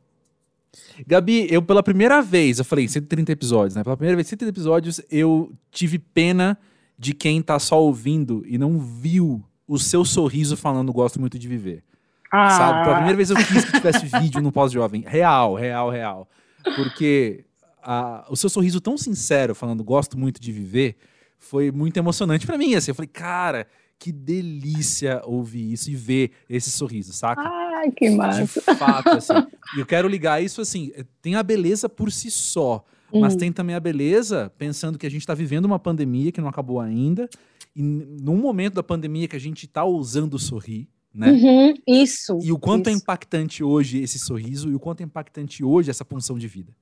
[1.07, 3.83] Gabi, eu pela primeira vez, eu falei 130 episódios, né?
[3.83, 6.59] Pela primeira vez, 130 episódios, eu tive pena
[7.05, 11.47] de quem tá só ouvindo e não viu o seu sorriso falando gosto muito de
[11.47, 11.85] viver.
[12.33, 12.83] Ah, Sabe?
[12.83, 15.03] Pela primeira vez eu quis que tivesse vídeo no pós-jovem.
[15.07, 16.29] Real, real, real.
[16.75, 17.45] Porque
[17.83, 20.97] a- o seu sorriso tão sincero, falando gosto muito de viver,
[21.39, 22.75] foi muito emocionante pra mim.
[22.75, 23.67] Assim, eu falei, cara,
[23.99, 27.43] que delícia ouvir isso e ver esse sorriso, saca?
[27.43, 28.47] Ai, que De massa.
[28.77, 29.35] fato, assim.
[29.77, 30.91] E eu quero ligar isso assim:
[31.21, 32.83] tem a beleza por si só,
[33.15, 33.39] mas Hum.
[33.39, 36.81] tem também a beleza pensando que a gente está vivendo uma pandemia que não acabou
[36.81, 37.29] ainda,
[37.75, 41.31] e num momento da pandemia que a gente está ousando sorrir, né?
[41.33, 42.39] Uhum, isso.
[42.43, 43.01] E o quanto é isso.
[43.03, 46.73] impactante hoje esse sorriso e o quanto é impactante hoje essa punção de vida.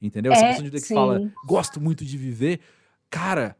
[0.00, 0.32] Entendeu?
[0.32, 0.94] Essa É, punção de vida que sim.
[0.94, 2.58] fala, gosto muito de viver.
[3.08, 3.56] Cara,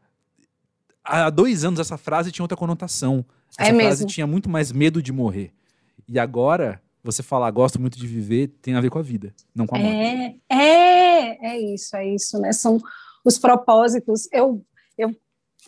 [1.03, 3.25] há dois anos essa frase tinha outra conotação.
[3.57, 4.07] Essa é frase mesmo.
[4.07, 5.51] tinha muito mais medo de morrer.
[6.07, 9.67] E agora, você falar gosto muito de viver tem a ver com a vida, não
[9.67, 9.95] com a morte.
[10.49, 12.53] É, é, é isso, é isso, né?
[12.53, 12.79] São
[13.25, 14.27] os propósitos.
[14.31, 14.65] Eu,
[14.97, 15.13] eu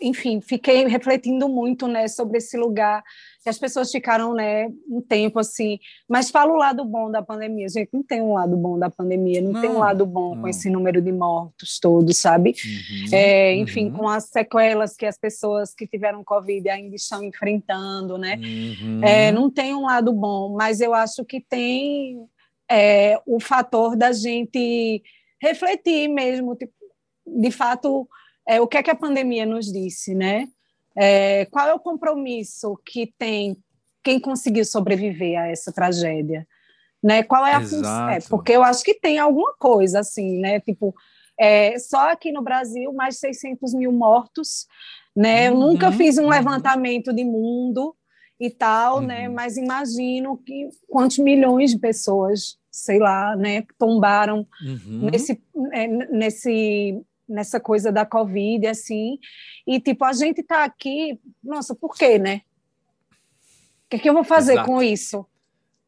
[0.02, 3.04] enfim, fiquei refletindo muito, né, sobre esse lugar
[3.44, 5.80] que as pessoas ficaram, né, um tempo assim.
[6.10, 7.90] Mas fala o lado bom da pandemia, gente.
[7.94, 10.42] Não tem um lado bom da pandemia, não, não tem um lado bom não.
[10.42, 12.56] com esse número de mortos todos, sabe?
[12.66, 13.98] Uhum, é, enfim, uhum.
[13.98, 18.38] com as sequelas que as pessoas que tiveram Covid ainda estão enfrentando, né?
[18.38, 19.02] Uhum.
[19.04, 22.18] É, não tem um lado bom, mas eu acho que tem
[22.70, 25.04] é, o fator da gente
[25.42, 26.74] refletir mesmo, tipo,
[27.28, 28.08] de fato
[28.48, 30.48] é, o que é que a pandemia nos disse, né?
[30.98, 33.58] É, qual é o compromisso que tem
[34.04, 36.48] quem conseguiu sobreviver a essa tragédia?
[37.04, 37.24] Né?
[37.24, 38.10] Qual é a função?
[38.10, 40.60] É, porque eu acho que tem alguma coisa assim, né?
[40.60, 40.94] Tipo,
[41.40, 44.68] é, só aqui no Brasil, mais de 600 mil mortos,
[45.16, 45.50] né?
[45.50, 46.30] Uhum, eu nunca fiz um uhum.
[46.30, 47.96] levantamento de mundo
[48.40, 49.26] e tal, né?
[49.26, 49.30] uhum.
[49.30, 49.30] né?
[49.30, 53.64] Mas imagino que quantos milhões de pessoas, sei lá, né?
[53.78, 55.10] Tombaram uhum.
[55.12, 55.42] nesse,
[55.74, 59.18] é, nesse nessa coisa da Covid, assim,
[59.66, 62.42] e tipo, a gente está aqui, nossa, por quê, né?
[63.86, 64.68] O que, é que eu vou fazer Exato.
[64.68, 65.26] com isso?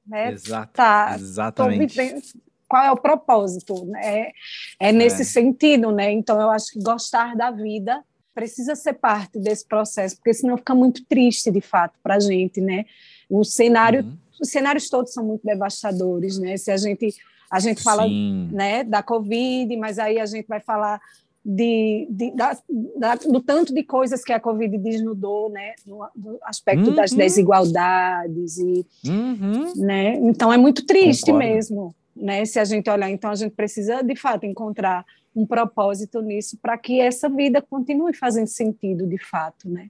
[0.06, 0.32] Né?
[0.32, 0.74] Exato.
[0.74, 2.34] Tá, Exatamente.
[2.68, 3.86] qual é o propósito?
[3.86, 4.02] Né?
[4.04, 4.32] É,
[4.80, 5.26] é nesse é.
[5.26, 6.12] sentido, né?
[6.12, 10.76] Então, eu acho que gostar da vida precisa ser parte desse processo, porque senão fica
[10.76, 12.86] muito triste, de fato, para a gente, né?
[13.28, 14.18] O cenário, uhum.
[14.40, 16.56] os cenários todos são muito devastadores, né?
[16.56, 17.16] Se a gente
[17.50, 21.02] a gente fala né, da Covid, mas aí a gente vai falar
[21.50, 22.58] de, de da,
[22.98, 26.96] da, do tanto de coisas que a Covid desnudou, né, no, no aspecto uhum.
[26.96, 29.72] das desigualdades e, uhum.
[29.78, 31.48] né, então é muito triste Concordo.
[31.48, 36.22] mesmo, né, se a gente olhar, então a gente precisa de fato encontrar um propósito
[36.22, 39.88] nisso para que essa vida continue fazendo sentido de fato, né?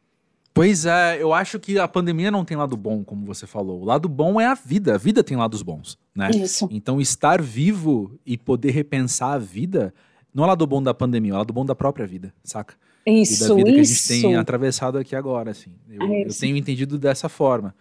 [0.54, 3.82] Pois é, eu acho que a pandemia não tem lado bom, como você falou.
[3.82, 4.96] O lado bom é a vida.
[4.96, 6.32] A vida tem lados bons, né?
[6.32, 6.68] Isso.
[6.72, 9.94] Então, estar vivo e poder repensar a vida
[10.38, 12.76] não é o lado bom da pandemia, é o lado bom da própria vida, saca?
[13.04, 13.76] Isso, e da vida isso.
[13.76, 15.72] que a gente tem atravessado aqui agora, assim.
[15.90, 17.74] Eu, é eu tenho entendido dessa forma.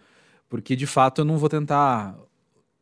[0.49, 2.17] Porque, de fato, eu não vou tentar,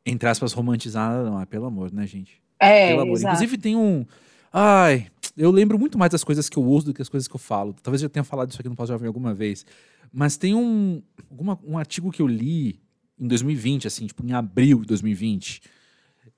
[0.05, 1.41] entre aspas, romantizar nada, não.
[1.41, 2.41] É pelo amor, né, gente?
[2.57, 3.17] É, pelo amor.
[3.17, 3.35] Exato.
[3.35, 4.05] Inclusive, tem um...
[4.53, 7.35] Ai, eu lembro muito mais das coisas que eu uso do que as coisas que
[7.35, 7.75] eu falo.
[7.83, 9.65] Talvez eu tenha falado isso aqui no Pós-Jovem alguma vez.
[10.09, 12.79] Mas tem um, alguma, um artigo que eu li
[13.19, 15.61] em 2020, assim, tipo, em abril de 2020,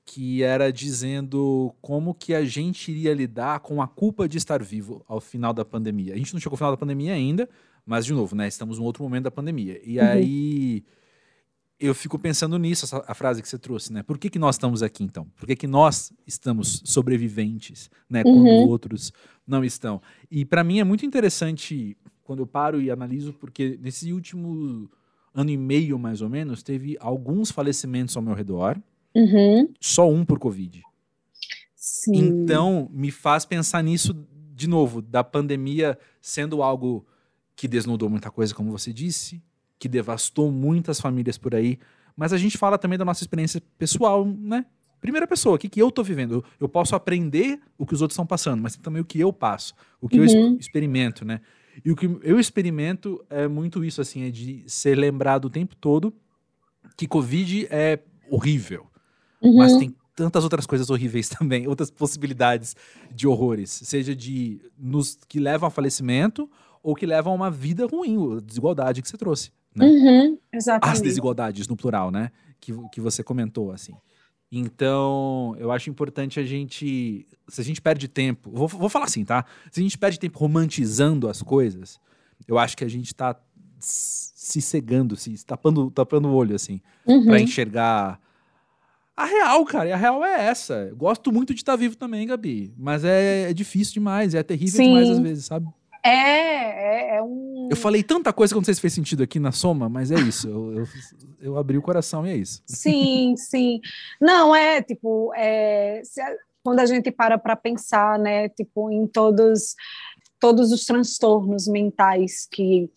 [0.08, 5.04] que era dizendo como que a gente iria lidar com a culpa de estar vivo
[5.06, 6.14] ao final da pandemia.
[6.14, 7.48] A gente não chegou ao final da pandemia ainda,
[7.86, 9.82] mas de novo, né, estamos em outro momento da pandemia.
[9.84, 10.06] E uhum.
[10.06, 10.84] aí
[11.78, 14.02] eu fico pensando nisso, essa, a frase que você trouxe, né?
[14.02, 15.28] Por que, que nós estamos aqui então?
[15.36, 18.66] Por que, que nós estamos sobreviventes, né, quando uhum.
[18.66, 19.12] outros
[19.46, 20.02] não estão?
[20.32, 24.90] E para mim é muito interessante quando eu paro e analiso porque nesse último
[25.34, 28.82] ano e meio mais ou menos teve alguns falecimentos ao meu redor
[29.18, 29.74] Uhum.
[29.82, 30.84] Só um por Covid.
[31.76, 32.16] Sim.
[32.16, 34.16] Então, me faz pensar nisso
[34.54, 37.06] de novo, da pandemia sendo algo
[37.56, 39.42] que desnudou muita coisa, como você disse,
[39.80, 41.80] que devastou muitas famílias por aí.
[42.16, 44.66] Mas a gente fala também da nossa experiência pessoal, né?
[45.00, 46.44] Primeira pessoa, o que, que eu tô vivendo?
[46.60, 49.76] Eu posso aprender o que os outros estão passando, mas também o que eu passo,
[50.02, 50.26] o que uhum.
[50.26, 51.42] eu experimento, né?
[51.86, 55.76] E o que eu experimento é muito isso, assim, é de ser lembrado o tempo
[55.76, 56.14] todo
[56.96, 58.00] que Covid é
[58.30, 58.88] horrível.
[59.42, 59.58] Uhum.
[59.58, 62.76] Mas tem tantas outras coisas horríveis também, outras possibilidades
[63.14, 66.50] de horrores, seja de nos que levam ao falecimento
[66.82, 69.52] ou que levam a uma vida ruim, a desigualdade que você trouxe.
[69.76, 69.86] Né?
[69.86, 70.96] Uhum, exatamente.
[70.96, 72.32] As desigualdades no plural, né?
[72.60, 73.94] Que, que você comentou, assim.
[74.52, 77.28] Então, eu acho importante a gente.
[77.48, 78.50] Se a gente perde tempo.
[78.52, 79.46] Vou, vou falar assim, tá?
[79.72, 82.00] Se a gente perde tempo romantizando as coisas,
[82.48, 83.36] eu acho que a gente tá
[83.80, 87.26] se cegando, se tapando, tapando o olho, assim, uhum.
[87.26, 88.20] para enxergar
[89.18, 90.94] a real, cara, a real é essa.
[90.96, 92.72] Gosto muito de estar vivo também, Gabi.
[92.78, 94.90] Mas é, é difícil demais, é terrível Sim.
[94.90, 95.68] demais às vezes, sabe?
[96.06, 97.68] É, é, é, um.
[97.72, 100.20] Eu falei tanta coisa que não sei se fez sentido aqui na soma, mas é
[100.20, 100.48] isso.
[100.48, 100.88] Eu, eu,
[101.42, 102.62] eu abri o coração e é isso.
[102.68, 103.82] Sim, sim.
[104.22, 106.22] Não, é tipo, é, se,
[106.64, 109.74] quando a gente para para pensar, né, tipo, em todos,
[110.40, 112.88] todos os transtornos mentais que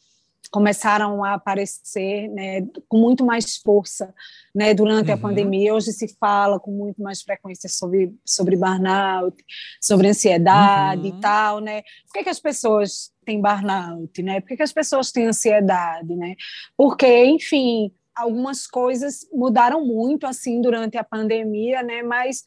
[0.51, 4.13] começaram a aparecer né, com muito mais força
[4.55, 5.15] né, durante uhum.
[5.15, 5.75] a pandemia.
[5.75, 9.37] Hoje se fala com muito mais frequência sobre, sobre burnout,
[9.81, 11.19] sobre ansiedade uhum.
[11.19, 11.61] e tal.
[11.61, 11.83] Né?
[12.07, 14.23] Por que, que as pessoas têm burnout?
[14.23, 14.41] Né?
[14.41, 16.17] Por que, que as pessoas têm ansiedade?
[16.17, 16.35] Né?
[16.77, 22.03] Porque, enfim, algumas coisas mudaram muito assim durante a pandemia, né?
[22.03, 22.43] mas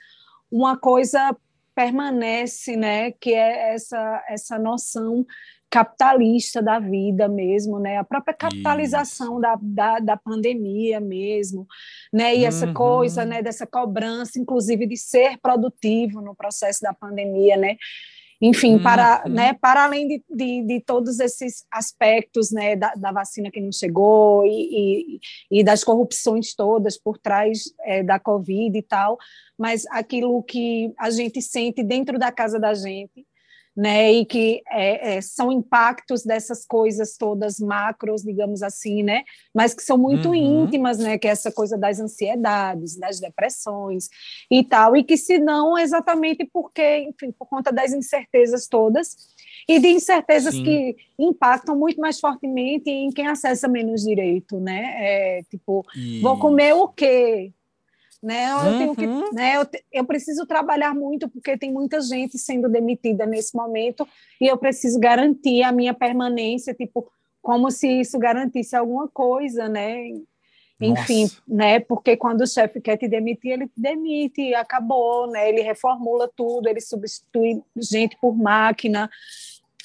[0.51, 1.35] uma coisa
[1.75, 5.25] permanece, né, que é essa essa noção
[5.73, 7.97] capitalista da vida mesmo, né?
[7.97, 11.65] A própria capitalização da, da, da, pandemia mesmo,
[12.13, 12.35] né?
[12.35, 12.75] E essa uhum.
[12.75, 13.41] coisa, né?
[13.41, 17.77] Dessa cobrança, inclusive de ser produtivo no processo da pandemia, né?
[18.39, 18.83] Enfim, uhum.
[18.83, 23.61] para, né, para além de, de, de, todos esses aspectos né, da, da vacina que
[23.61, 29.17] não chegou e, e, e, das corrupções todas por trás é, da Covid e tal,
[29.57, 33.25] mas aquilo que a gente sente dentro da casa da gente,
[33.75, 39.73] né, e que é, é, são impactos dessas coisas todas macros, digamos assim, né, mas
[39.73, 40.63] que são muito uhum.
[40.65, 44.09] íntimas, né, que é essa coisa das ansiedades, das depressões
[44.49, 49.15] e tal, e que se dão exatamente porque, enfim, por conta das incertezas todas
[49.67, 50.63] e de incertezas Sim.
[50.63, 56.21] que impactam muito mais fortemente em quem acessa menos direito, né, é, tipo, e...
[56.21, 57.51] vou comer o quê?
[58.23, 58.51] Né?
[58.51, 58.77] Eu, uhum.
[58.77, 59.33] tenho que, uhum.
[59.33, 59.57] né?
[59.57, 64.07] Eu, eu preciso trabalhar muito porque tem muita gente sendo demitida nesse momento
[64.39, 70.07] e eu preciso garantir a minha permanência, tipo, como se isso garantisse alguma coisa, né?
[70.79, 71.41] Enfim, Nossa.
[71.45, 71.79] né?
[71.81, 75.49] Porque quando o chefe quer te demitir, ele te demite acabou, né?
[75.49, 79.09] Ele reformula tudo, ele substitui gente por máquina,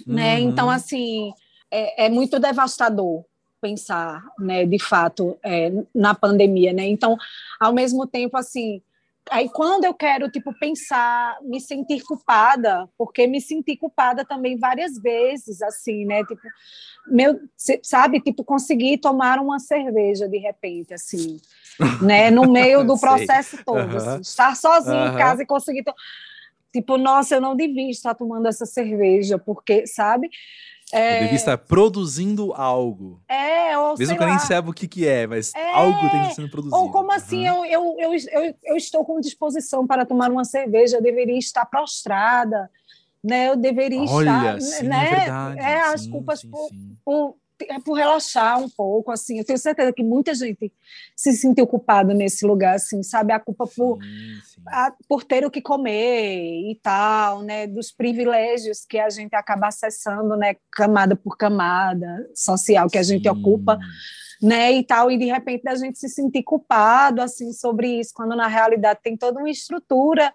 [0.06, 0.36] né?
[0.36, 0.48] Uhum.
[0.48, 1.32] Então, assim,
[1.70, 3.24] é, é muito devastador,
[3.60, 6.86] pensar, né, de fato, é, na pandemia, né?
[6.86, 7.16] Então,
[7.60, 8.82] ao mesmo tempo, assim,
[9.30, 14.98] aí quando eu quero, tipo, pensar, me sentir culpada, porque me senti culpada também várias
[14.98, 16.24] vezes, assim, né?
[16.24, 16.42] Tipo,
[17.06, 17.40] meu,
[17.82, 21.40] sabe, tipo, conseguir tomar uma cerveja de repente, assim,
[22.02, 22.30] né?
[22.30, 25.84] No meio do processo todo, assim, estar sozinho em casa e conseguir...
[26.70, 30.28] Tipo, nossa, eu não devia estar tomando essa cerveja, porque, sabe?
[30.92, 31.16] É...
[31.16, 33.20] Eu devia estar produzindo algo.
[33.28, 35.72] É, ou Mesmo que eu nem saiba o que, que é, mas é...
[35.72, 36.76] algo tem que sendo produzido.
[36.76, 37.64] Ou como assim, uhum.
[37.64, 41.66] eu, eu, eu, eu, eu estou com disposição para tomar uma cerveja, eu deveria estar
[41.66, 42.70] prostrada,
[43.22, 43.48] né?
[43.48, 44.60] Eu deveria Olha, estar...
[44.60, 45.06] Sim, né?
[45.06, 45.60] é verdade.
[45.60, 46.70] É, as sim, culpas sim, por,
[47.04, 47.36] por
[47.68, 49.38] é por relaxar um pouco, assim.
[49.38, 50.72] Eu tenho certeza que muita gente
[51.16, 53.32] se sentiu culpada nesse lugar, assim, sabe?
[53.32, 54.62] A culpa por, sim, sim.
[54.66, 57.66] A, por ter o que comer e tal, né?
[57.66, 60.56] Dos privilégios que a gente acaba acessando, né?
[60.70, 63.28] Camada por camada social que a gente sim.
[63.28, 63.78] ocupa,
[64.42, 64.72] né?
[64.72, 68.46] E tal, e de repente a gente se sentir culpado, assim, sobre isso, quando na
[68.46, 70.32] realidade tem toda uma estrutura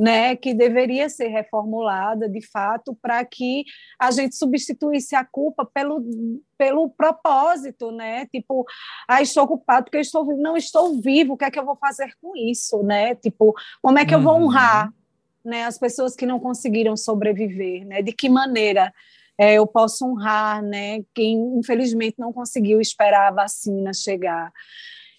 [0.00, 3.64] né, que deveria ser reformulada de fato para que
[4.00, 6.02] a gente substituísse a culpa pelo,
[6.56, 8.24] pelo propósito, né?
[8.32, 8.64] Tipo,
[9.06, 11.66] ah, estou ocupado porque eu estou vivo, não estou vivo, o que é que eu
[11.66, 13.14] vou fazer com isso, né?
[13.14, 14.44] Tipo, como é que eu vou uhum.
[14.44, 14.90] honrar,
[15.44, 18.00] né, as pessoas que não conseguiram sobreviver, né?
[18.00, 18.90] De que maneira
[19.38, 24.50] é, eu posso honrar, né, quem infelizmente não conseguiu esperar a vacina chegar,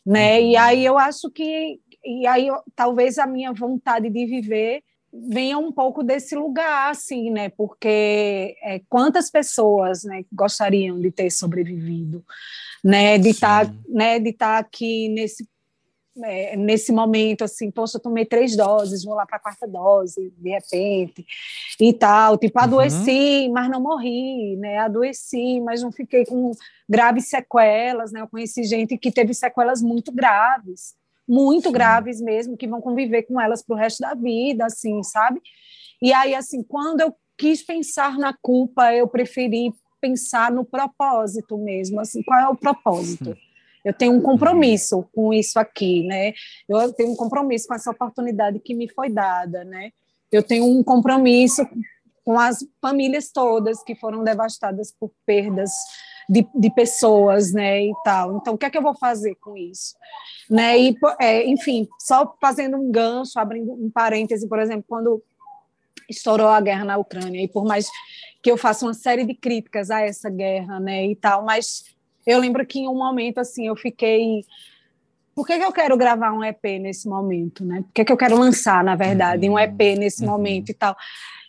[0.03, 0.39] né?
[0.39, 0.45] Uhum.
[0.47, 4.83] E aí eu acho que e aí talvez a minha vontade de viver
[5.13, 7.49] venha um pouco desse lugar, assim, né?
[7.49, 12.23] Porque é, quantas pessoas né, gostariam de ter sobrevivido,
[12.83, 13.17] né?
[13.17, 14.19] De estar, tá, né?
[14.19, 15.45] De estar tá aqui nesse
[16.25, 20.33] é, nesse momento, assim, poxa, eu tomei três doses, vou lá para a quarta dose,
[20.37, 21.25] de repente,
[21.79, 22.65] e tal, tipo, uhum.
[22.65, 23.53] adoeci, uhum.
[23.53, 26.51] mas não morri, né, adoeci, mas não fiquei com
[26.87, 30.95] graves sequelas, né, eu conheci gente que teve sequelas muito graves,
[31.27, 31.73] muito Sim.
[31.73, 35.41] graves mesmo, que vão conviver com elas para o resto da vida, assim, sabe?
[36.01, 41.99] E aí, assim, quando eu quis pensar na culpa, eu preferi pensar no propósito mesmo,
[41.99, 43.37] assim, qual é o propósito?
[43.83, 46.33] Eu tenho um compromisso com isso aqui, né?
[46.69, 49.91] Eu tenho um compromisso com essa oportunidade que me foi dada, né?
[50.31, 51.67] Eu tenho um compromisso
[52.23, 55.71] com as famílias todas que foram devastadas por perdas
[56.31, 58.37] de, de pessoas, né, e tal.
[58.37, 59.93] Então, o que é que eu vou fazer com isso?
[60.49, 60.79] Né?
[60.79, 65.21] E, é, enfim, só fazendo um gancho, abrindo um parêntese, por exemplo, quando
[66.09, 67.89] estourou a guerra na Ucrânia, e por mais
[68.41, 71.83] que eu faça uma série de críticas a essa guerra, né, e tal, mas
[72.25, 74.45] eu lembro que em um momento, assim, eu fiquei
[75.35, 77.81] por que, que, eu quero gravar um EP nesse momento, né?
[77.83, 80.29] Por que, que eu quero lançar, na verdade, um EP nesse uhum.
[80.29, 80.95] momento e tal?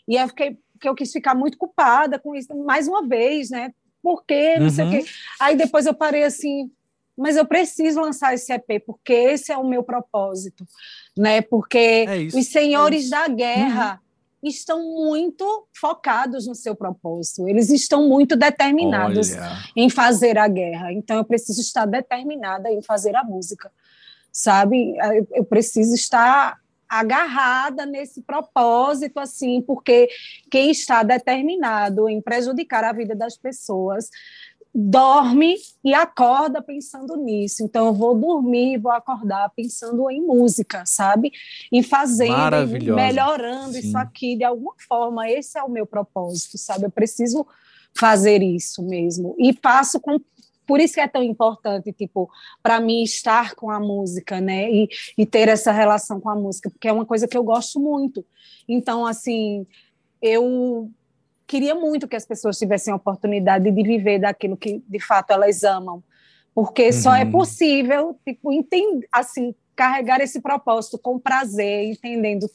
[0.07, 3.73] E eu fiquei, que eu quis ficar muito culpada com isso, mais uma vez, né?
[4.03, 4.57] Por quê?
[4.57, 4.71] Não uhum.
[4.71, 4.99] sei o quê.
[4.99, 5.05] Uhum.
[5.41, 6.71] Aí depois eu parei assim,
[7.17, 10.67] mas eu preciso lançar esse EP, porque esse é o meu propósito,
[11.17, 11.43] né?
[11.43, 14.01] Porque é os senhores é da guerra
[14.43, 14.49] uhum.
[14.49, 19.59] estão muito focados no seu propósito, eles estão muito determinados Olha.
[19.77, 20.93] em fazer a guerra.
[20.93, 23.71] Então eu preciso estar determinada em fazer a música,
[24.33, 24.97] sabe?
[25.33, 26.62] Eu preciso estar
[26.93, 30.11] agarrada nesse propósito, assim, porque
[30.51, 34.11] quem está determinado em prejudicar a vida das pessoas
[34.75, 37.63] dorme e acorda pensando nisso.
[37.63, 41.33] Então, eu vou dormir e vou acordar pensando em música, sabe?
[41.71, 43.79] E fazendo, melhorando Sim.
[43.81, 45.31] isso aqui de alguma forma.
[45.31, 46.85] Esse é o meu propósito, sabe?
[46.85, 47.47] Eu preciso
[47.95, 49.35] fazer isso mesmo.
[49.39, 50.19] E faço com
[50.67, 52.31] por isso que é tão importante, tipo,
[52.63, 54.71] para mim estar com a música, né?
[54.71, 57.81] E, e ter essa relação com a música, porque é uma coisa que eu gosto
[57.81, 58.25] muito.
[58.69, 59.67] Então, assim,
[60.21, 60.91] eu
[61.47, 65.65] queria muito que as pessoas tivessem a oportunidade de viver daquilo que de fato elas
[65.65, 66.03] amam,
[66.55, 66.93] porque uhum.
[66.93, 67.33] só é uhum.
[67.33, 72.47] possível, tipo, entender, assim, carregar esse propósito com prazer, entendendo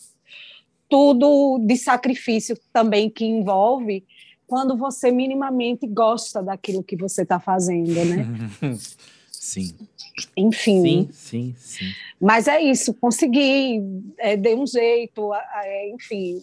[0.89, 4.05] tudo de sacrifício também que envolve
[4.47, 8.25] quando você minimamente gosta daquilo que você está fazendo, né?
[9.29, 9.75] Sim.
[10.35, 10.81] Enfim.
[10.81, 11.85] Sim, sim, sim.
[12.19, 13.81] Mas é isso, consegui,
[14.17, 16.41] é, dei um jeito, é, enfim,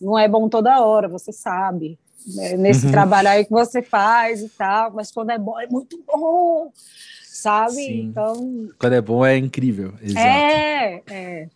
[0.00, 1.98] não é bom toda hora, você sabe.
[2.26, 2.56] Né?
[2.56, 2.92] Nesse uhum.
[2.92, 6.72] trabalho aí que você faz e tal, mas quando é bom, é muito bom,
[7.22, 7.74] sabe?
[7.74, 8.00] Sim.
[8.04, 8.70] Então.
[8.78, 9.92] Quando é bom, é incrível.
[10.00, 10.26] Exato.
[10.26, 11.48] É, é.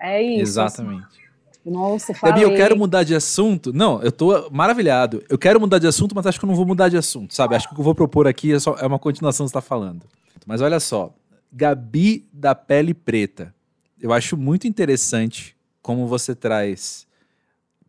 [0.00, 0.60] É isso.
[0.60, 0.82] Assim.
[0.82, 1.04] Exatamente.
[1.04, 1.29] Assim.
[1.70, 2.42] Nossa, falei.
[2.42, 3.72] Gabi, eu quero mudar de assunto.
[3.72, 5.22] Não, eu tô maravilhado.
[5.28, 7.54] Eu quero mudar de assunto, mas acho que eu não vou mudar de assunto, sabe?
[7.54, 9.52] Acho que o que eu vou propor aqui é, só, é uma continuação do que
[9.52, 10.02] você está falando.
[10.44, 11.14] Mas olha só,
[11.52, 13.54] Gabi da pele preta.
[14.00, 17.06] Eu acho muito interessante como você traz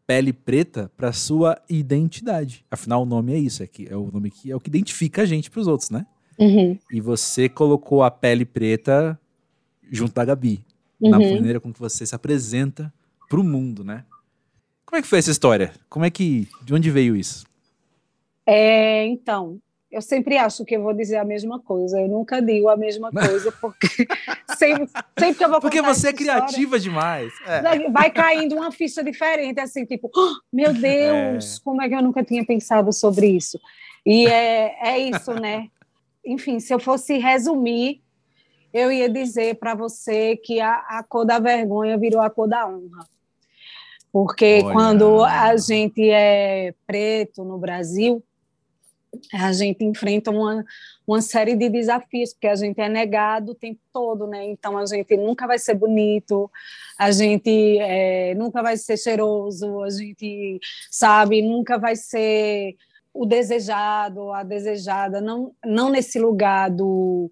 [0.06, 2.63] pele preta para sua identidade.
[2.70, 5.24] Afinal, o nome é isso, é, que, é o nome que é o que identifica
[5.24, 6.06] a gente para os outros, né?
[6.38, 6.78] Uhum.
[6.91, 9.20] E você colocou a pele preta
[9.91, 10.63] junto da Gabi,
[11.00, 11.10] uhum.
[11.10, 12.94] na maneira com que você se apresenta
[13.32, 14.04] para o mundo, né?
[14.86, 15.72] Como é que foi essa história?
[15.89, 17.46] Como é que, de onde veio isso?
[18.46, 19.58] É, então,
[19.89, 21.98] eu sempre acho que eu vou dizer a mesma coisa.
[22.02, 24.06] Eu nunca digo a mesma coisa, porque
[24.58, 27.32] sempre, sempre que eu vou Porque você é criativa história, demais.
[27.48, 27.89] É.
[27.89, 31.63] Vai caindo uma ficha diferente, assim, tipo, oh, meu Deus, é.
[31.63, 33.58] como é que eu nunca tinha pensado sobre isso?
[34.06, 35.70] E é, é isso, né?
[36.26, 38.02] Enfim, se eu fosse resumir,
[38.74, 42.67] eu ia dizer para você que a, a cor da vergonha virou a cor da
[42.67, 43.10] honra.
[44.12, 44.74] Porque Olha.
[44.74, 48.24] quando a gente é preto no Brasil,
[49.34, 50.65] a gente enfrenta uma,
[51.06, 54.45] uma série de desafios, porque a gente é negado o tempo todo, né?
[54.45, 56.50] Então a gente nunca vai ser bonito,
[56.97, 62.76] a gente é, nunca vai ser cheiroso, a gente, sabe, nunca vai ser
[63.13, 67.30] o desejado, a desejada, não, não nesse lugar do,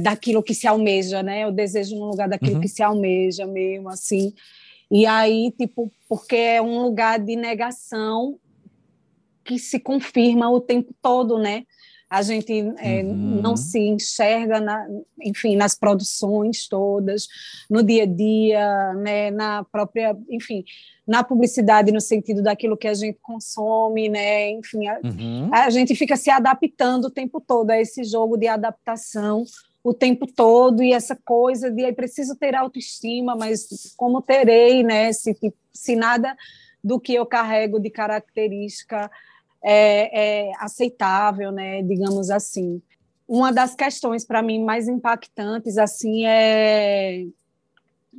[0.00, 1.44] daquilo que se almeja, né?
[1.44, 2.60] Eu desejo no lugar daquilo uhum.
[2.60, 4.34] que se almeja mesmo, assim.
[4.92, 8.38] E aí, tipo, porque é um lugar de negação
[9.42, 11.64] que se confirma o tempo todo, né?
[12.10, 13.40] A gente é, uhum.
[13.40, 14.86] não se enxerga, na,
[15.22, 17.26] enfim, nas produções todas,
[17.70, 19.30] no dia a dia, né?
[19.30, 20.62] Na própria, enfim,
[21.06, 24.50] na publicidade no sentido daquilo que a gente consome, né?
[24.50, 25.48] Enfim, a, uhum.
[25.54, 29.46] a gente fica se adaptando o tempo todo a esse jogo de adaptação
[29.84, 35.12] o tempo todo e essa coisa de aí preciso ter autoestima, mas como terei, né?
[35.12, 35.36] Se,
[35.72, 36.36] se nada
[36.82, 39.10] do que eu carrego de característica
[39.62, 41.82] é, é aceitável, né?
[41.82, 42.80] Digamos assim.
[43.26, 47.24] Uma das questões para mim mais impactantes assim é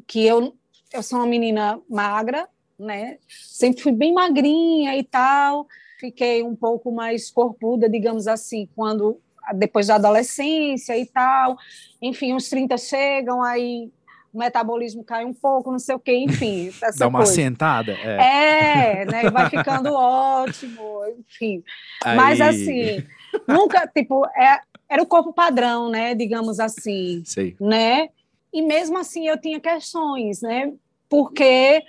[0.07, 0.53] que eu
[0.91, 2.47] eu sou uma menina magra,
[2.77, 3.17] né?
[3.27, 5.67] Sempre fui bem magrinha e tal.
[5.99, 9.19] Fiquei um pouco mais corpuda, digamos assim, quando
[9.55, 11.57] depois da adolescência e tal.
[12.01, 13.91] Enfim, os 30 chegam, aí
[14.33, 16.71] o metabolismo cai um pouco, não sei o quê, enfim.
[16.97, 17.33] Dá uma coisa.
[17.33, 17.91] sentada.
[17.91, 19.29] É, é né?
[19.29, 21.63] Vai ficando ótimo, enfim.
[22.03, 22.17] Aí...
[22.17, 23.05] Mas assim,
[23.47, 26.15] nunca, tipo, é, era o corpo padrão, né?
[26.15, 27.21] Digamos assim.
[27.25, 27.55] Sei.
[27.59, 28.09] Né?
[28.51, 30.73] E mesmo assim eu tinha questões, né?
[31.07, 31.83] Porque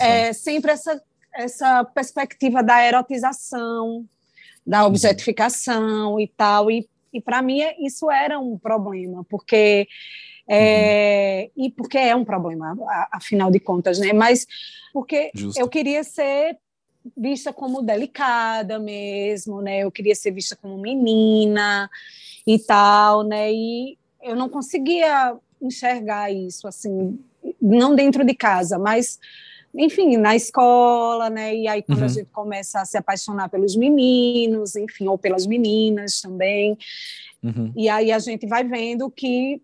[0.00, 1.02] é, sempre essa,
[1.34, 4.04] essa perspectiva da erotização,
[4.66, 4.88] da uhum.
[4.88, 6.70] objetificação e tal.
[6.70, 9.86] E, e para mim isso era um problema, porque
[10.48, 11.64] é, uhum.
[11.64, 12.76] e porque é um problema,
[13.10, 14.12] afinal de contas, né?
[14.12, 14.46] Mas
[14.92, 15.60] porque Justo.
[15.60, 16.58] eu queria ser
[17.16, 19.80] vista como delicada mesmo, né?
[19.80, 21.90] Eu queria ser vista como menina
[22.46, 23.52] e tal, né?
[23.52, 27.18] E eu não conseguia enxergar isso assim,
[27.60, 29.18] não dentro de casa, mas
[29.74, 31.54] enfim, na escola, né?
[31.54, 32.04] E aí quando uhum.
[32.04, 36.76] a gente começa a se apaixonar pelos meninos, enfim, ou pelas meninas também.
[37.42, 37.72] Uhum.
[37.76, 39.60] E aí a gente vai vendo que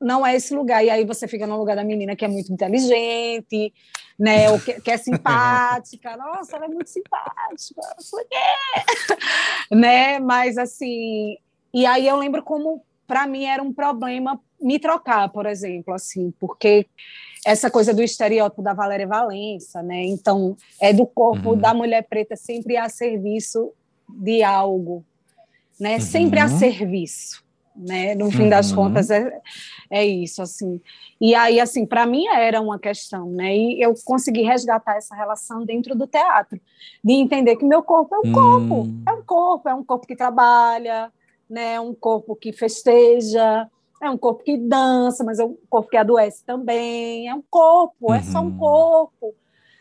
[0.00, 0.84] não é esse lugar.
[0.84, 3.72] E aí você fica no lugar da menina que é muito inteligente,
[4.18, 4.50] né?
[4.50, 6.16] Ou que, que é simpática.
[6.16, 7.80] Nossa, ela é muito simpática.
[9.70, 10.18] né?
[10.18, 11.36] Mas assim,
[11.72, 16.32] e aí eu lembro como para mim era um problema me trocar, por exemplo, assim,
[16.38, 16.86] porque
[17.44, 20.04] essa coisa do estereótipo da Valéria Valença, né?
[20.04, 21.58] Então, é do corpo uhum.
[21.58, 23.72] da mulher preta sempre a serviço
[24.08, 25.04] de algo,
[25.78, 25.94] né?
[25.94, 26.00] Uhum.
[26.00, 27.42] Sempre a serviço,
[27.74, 28.14] né?
[28.14, 28.48] No fim uhum.
[28.48, 29.40] das contas, é,
[29.90, 30.80] É isso, assim.
[31.20, 33.56] E aí, assim, para mim era uma questão, né?
[33.56, 36.60] E eu consegui resgatar essa relação dentro do teatro,
[37.02, 38.32] de entender que meu corpo é um hum.
[38.32, 41.12] corpo, é um corpo, é um corpo que trabalha,
[41.50, 41.74] né?
[41.74, 43.68] É um corpo que festeja,
[44.02, 47.94] é um corpo que dança, mas é um corpo que adoece também, é um corpo,
[48.08, 48.14] uhum.
[48.14, 48.58] é só um uhum.
[48.58, 49.34] corpo,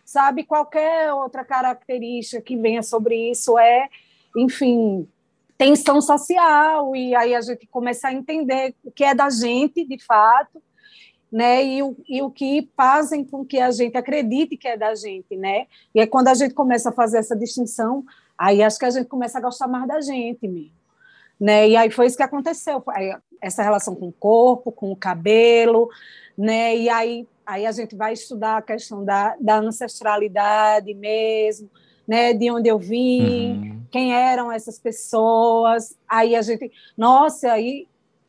[0.05, 0.43] sabe?
[0.43, 3.89] Qualquer outra característica que venha sobre isso é,
[4.37, 5.07] enfim,
[5.57, 9.97] tensão social, e aí a gente começa a entender o que é da gente, de
[10.03, 10.61] fato,
[11.31, 14.93] né, e o, e o que fazem com que a gente acredite que é da
[14.93, 15.65] gente, né,
[15.95, 18.03] e é quando a gente começa a fazer essa distinção,
[18.37, 20.80] aí acho que a gente começa a gostar mais da gente mesmo,
[21.41, 22.83] né, e aí foi isso que aconteceu,
[23.41, 25.89] essa relação com o corpo, com o cabelo,
[26.37, 31.67] né, e aí, aí a gente vai estudar a questão da, da ancestralidade mesmo,
[32.07, 33.81] né, de onde eu vim, uhum.
[33.89, 35.97] quem eram essas pessoas.
[36.07, 37.87] Aí a gente, nossa, aí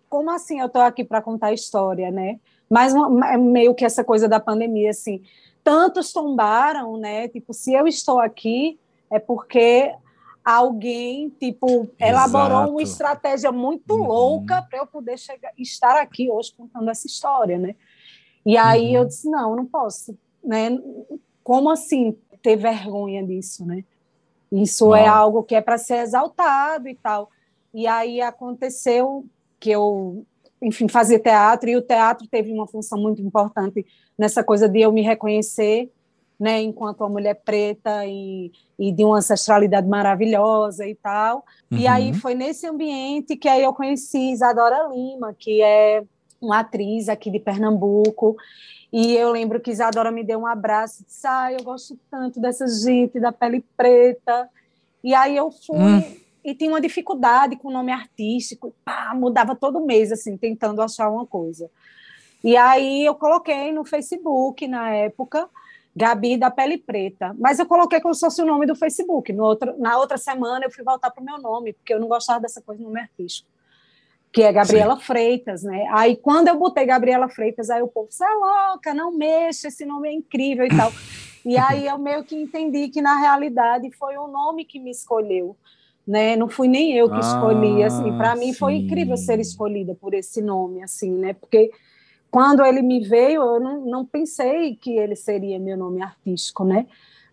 [0.09, 2.39] como assim eu estou aqui para contar a história, né?
[2.69, 5.23] Mas é meio que essa coisa da pandemia, assim,
[5.65, 7.29] tantos tombaram, né?
[7.29, 8.79] Tipo, se eu estou aqui
[9.11, 9.93] é porque
[10.45, 12.71] alguém, tipo, elaborou Exato.
[12.71, 14.07] uma estratégia muito uhum.
[14.07, 17.75] louca para eu poder chegar, estar aqui hoje contando essa história, né?
[18.45, 18.97] E aí uhum.
[18.97, 20.71] eu disse, não, não posso, né?
[21.45, 22.17] Como assim?
[22.43, 23.85] ter vergonha disso, né?
[24.51, 27.31] Isso é algo que é para ser exaltado e tal.
[27.73, 29.25] E aí aconteceu
[29.59, 30.27] que eu,
[30.61, 33.87] enfim, fazia teatro e o teatro teve uma função muito importante
[34.19, 35.91] nessa coisa de eu me reconhecer,
[36.43, 41.47] né, enquanto uma mulher preta e, e de uma ancestralidade maravilhosa e tal.
[41.71, 41.79] Uhum.
[41.79, 46.03] E aí foi nesse ambiente que aí eu conheci Isadora Lima, que é
[46.41, 48.37] uma atriz aqui de Pernambuco,
[48.93, 52.41] e eu lembro que Isadora me deu um abraço e disse: Ah, eu gosto tanto
[52.41, 54.51] dessa gente, da pele preta.
[55.03, 56.17] E aí eu fui hum.
[56.45, 61.09] e tinha uma dificuldade com o nome artístico, pá, mudava todo mês, assim, tentando achar
[61.09, 61.71] uma coisa.
[62.43, 65.49] E aí eu coloquei no Facebook, na época,
[65.95, 67.35] Gabi da Pele Preta.
[67.39, 69.33] Mas eu coloquei como se fosse o nome do Facebook.
[69.33, 72.09] No outro, na outra semana eu fui voltar para o meu nome, porque eu não
[72.09, 73.53] gostava dessa coisa no nome artístico
[74.33, 75.03] que é Gabriela Sim.
[75.03, 75.87] Freitas, né?
[75.93, 79.85] Aí quando eu botei Gabriela Freitas, aí o povo, você é louca, não mexa, esse
[79.85, 80.91] nome é incrível e tal.
[81.45, 85.55] e aí eu meio que entendi que na realidade foi o nome que me escolheu,
[86.09, 86.35] né?
[86.35, 90.15] Não fui nem eu que escolhi, ah, assim, para mim foi incrível ser escolhida por
[90.15, 91.35] esse nome, assim, né?
[91.35, 91.71] Porque
[92.33, 96.87] quando ele me veio, eu não, não pensei que ele seria meu nome artístico, né?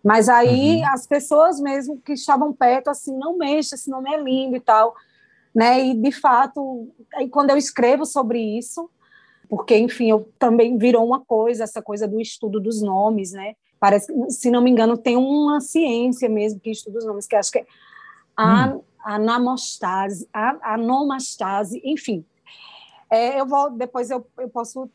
[0.04, 0.88] Mas aí uhum.
[0.92, 4.94] as pessoas mesmo que estavam perto, assim, não mexa, esse nome é lindo e tal
[5.54, 5.84] né?
[5.84, 8.88] E de fato, aí quando eu escrevo sobre isso,
[9.48, 13.54] porque enfim, eu também virou uma coisa essa coisa do estudo dos nomes, né?
[13.78, 17.50] Parece, se não me engano, tem uma ciência mesmo que estuda os nomes, que acho
[17.50, 17.66] que é
[18.36, 18.82] a, hum.
[19.02, 22.24] anamostase, a, anomastase, enfim.
[23.10, 24.88] É, eu vou depois eu, eu posso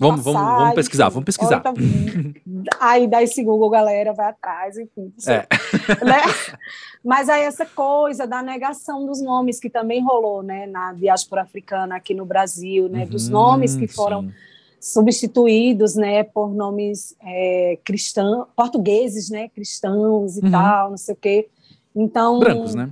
[0.00, 1.58] Vamos, vamos, vamos pesquisar, vamos pesquisar.
[1.58, 1.74] Então,
[2.80, 5.12] aí dá esse Google, galera, vai atrás, enfim.
[5.26, 5.46] É.
[6.02, 6.20] Né?
[7.04, 11.96] Mas aí essa coisa da negação dos nomes que também rolou, né, na diáspora africana
[11.96, 14.32] aqui no Brasil, né, uhum, dos nomes que foram sim.
[14.80, 20.50] substituídos, né, por nomes é, cristãos, portugueses, né, cristãos e uhum.
[20.50, 21.48] tal, não sei o quê.
[21.94, 22.90] Então, brancos, né?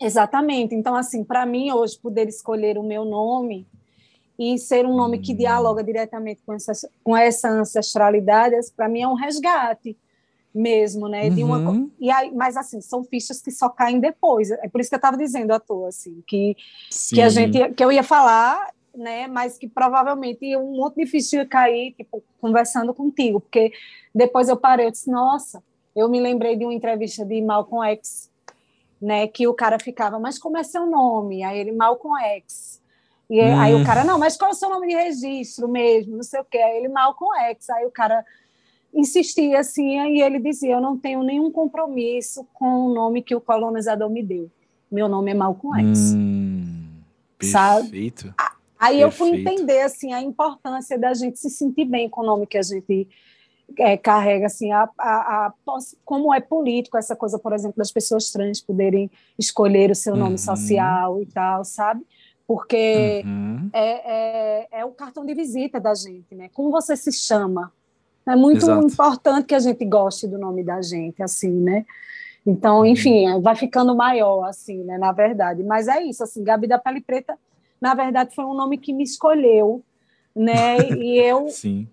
[0.00, 0.74] Exatamente.
[0.74, 3.66] Então, assim, para mim hoje poder escolher o meu nome
[4.38, 6.72] e ser um nome que dialoga diretamente com essa,
[7.02, 9.96] com essa ancestralidade, para mim é um resgate
[10.54, 11.28] mesmo, né?
[11.28, 11.90] De uma, uhum.
[11.98, 14.50] e aí, mas assim, são fichas que só caem depois.
[14.50, 16.56] É por isso que eu estava dizendo à toa, assim, que,
[17.10, 19.26] que a gente que eu ia falar, né?
[19.26, 23.72] Mas que provavelmente um monte de ficha ia cair, tipo, conversando contigo, porque
[24.14, 25.62] depois eu parei, eu disse, nossa,
[25.94, 28.30] eu me lembrei de uma entrevista de Malcolm X,
[29.00, 29.26] né?
[29.26, 31.42] Que o cara ficava, mas como é seu nome?
[31.42, 32.80] Aí ele, Malcolm X.
[33.30, 33.58] E hum.
[33.58, 36.16] aí o cara, não, mas qual é o seu nome de registro mesmo?
[36.16, 36.58] Não sei o quê.
[36.58, 37.68] Aí ele, Malcolm X.
[37.70, 38.24] Aí o cara
[38.92, 43.40] insistia assim, e ele dizia: Eu não tenho nenhum compromisso com o nome que o
[43.40, 44.50] colonizador me deu.
[44.90, 46.14] Meu nome é Malcolm X.
[46.14, 46.88] Hum,
[47.36, 47.52] perfeito.
[47.52, 48.34] Sabe?
[48.78, 49.02] Aí perfeito.
[49.02, 52.56] eu fui entender assim a importância da gente se sentir bem com o nome que
[52.56, 53.06] a gente
[53.76, 55.52] é, carrega, assim, a, a, a,
[56.04, 60.32] como é político essa coisa, por exemplo, das pessoas trans poderem escolher o seu nome
[60.32, 60.38] uhum.
[60.38, 62.02] social e tal, sabe?
[62.48, 63.68] Porque uhum.
[63.74, 66.48] é, é, é, o cartão de visita da gente, né?
[66.54, 67.70] Como você se chama?
[68.26, 68.86] É muito Exato.
[68.86, 71.84] importante que a gente goste do nome da gente, assim, né?
[72.46, 72.86] Então, uhum.
[72.86, 74.96] enfim, é, vai ficando maior, assim, né?
[74.96, 75.62] Na verdade.
[75.62, 77.38] Mas é isso, assim, Gabi da Pele Preta,
[77.78, 79.84] na verdade, foi um nome que me escolheu,
[80.34, 80.78] né?
[80.96, 81.86] E eu, Sim.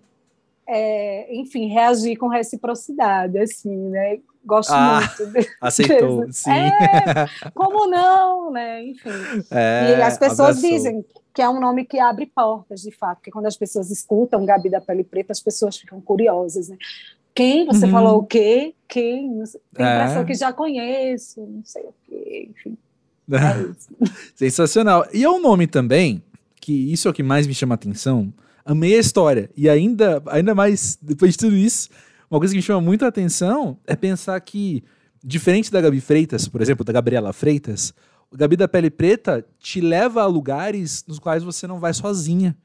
[0.66, 4.20] É, enfim, reagi com reciprocidade, assim, né?
[4.46, 5.32] Gosto ah, muito.
[5.32, 6.50] De, aceitou, sim.
[6.50, 8.84] É, como não, né?
[8.84, 9.10] Enfim.
[9.50, 10.70] É, e as pessoas abraçou.
[10.70, 14.46] dizem que é um nome que abre portas, de fato, porque quando as pessoas escutam
[14.46, 16.78] Gabi da Pele Preta, as pessoas ficam curiosas, né?
[17.34, 17.66] Quem?
[17.66, 17.90] Você uhum.
[17.90, 18.74] falou o quê?
[18.88, 19.42] Quem?
[19.74, 20.24] Tem a impressão é.
[20.24, 22.78] que já conheço, não sei o quê, enfim.
[23.28, 25.04] É Sensacional.
[25.12, 26.22] E é um nome também,
[26.60, 28.32] que isso é o que mais me chama a atenção.
[28.64, 29.50] Amei a história.
[29.56, 31.88] E ainda, ainda mais, depois de tudo isso,
[32.30, 34.82] uma coisa que me chama muito a atenção é pensar que,
[35.22, 37.94] diferente da Gabi Freitas, por exemplo, da Gabriela Freitas,
[38.30, 42.56] o Gabi da Pele Preta te leva a lugares nos quais você não vai sozinha.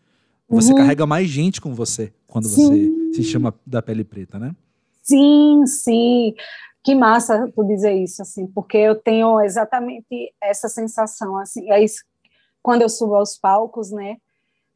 [0.52, 0.80] Você uhum.
[0.80, 2.92] carrega mais gente com você quando sim.
[3.08, 4.54] você se chama da pele preta, né?
[5.02, 6.36] Sim, sim.
[6.84, 12.04] Que massa tu dizer isso, assim, porque eu tenho exatamente essa sensação, assim, é isso,
[12.62, 14.18] quando eu subo aos palcos, né,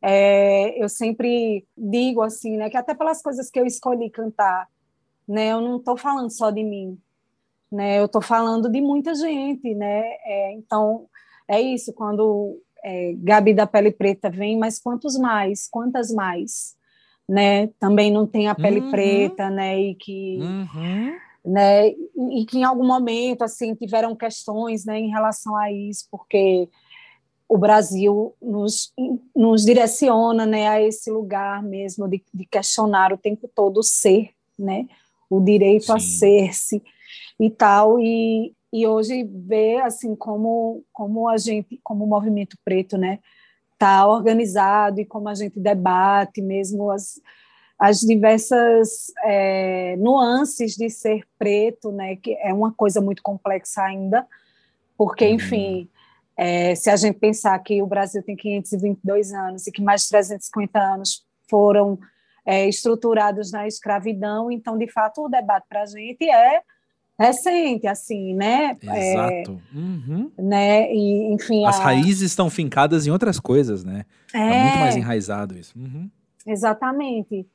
[0.04, 4.68] é, eu sempre digo, assim, né, que até pelas coisas que eu escolhi cantar,
[5.28, 6.98] né, eu não estou falando só de mim,
[7.72, 11.06] né, eu estou falando de muita gente, né, é, então,
[11.48, 16.76] é isso, quando é, Gabi da Pele Preta vem, mas quantos mais, quantas mais,
[17.28, 18.92] né, também não tem a pele uhum.
[18.92, 20.40] preta, né, e que...
[20.40, 21.18] Uhum.
[21.44, 26.70] né, e que em algum momento assim tiveram questões, né, em relação a isso, porque
[27.48, 28.92] o Brasil nos,
[29.36, 34.32] nos direciona, né, a esse lugar mesmo de, de questionar o tempo todo o ser,
[34.58, 34.88] né,
[35.30, 35.94] o direito Sim.
[35.94, 36.84] a ser-se
[37.40, 42.98] e tal, e, e hoje ver assim como como a gente, como o movimento preto,
[42.98, 43.20] né,
[43.78, 47.20] tá organizado e como a gente debate mesmo as
[47.78, 54.26] as diversas é, nuances de ser preto, né, que é uma coisa muito complexa ainda,
[54.98, 55.34] porque, uhum.
[55.34, 55.90] enfim,
[56.38, 60.10] é, se a gente pensar que o Brasil tem 522 anos e que mais de
[60.10, 62.00] 350 anos foram
[62.46, 66.62] é, estruturados na escravidão, então, de fato, o debate para a gente é
[67.18, 68.78] recente, assim, né?
[68.82, 69.62] Exato.
[69.74, 70.32] É, uhum.
[70.38, 70.94] né?
[70.94, 71.84] E, enfim, As a...
[71.84, 74.06] raízes estão fincadas em outras coisas, né?
[74.34, 75.74] É, é muito mais enraizado isso.
[75.78, 76.10] Uhum.
[76.46, 77.48] Exatamente.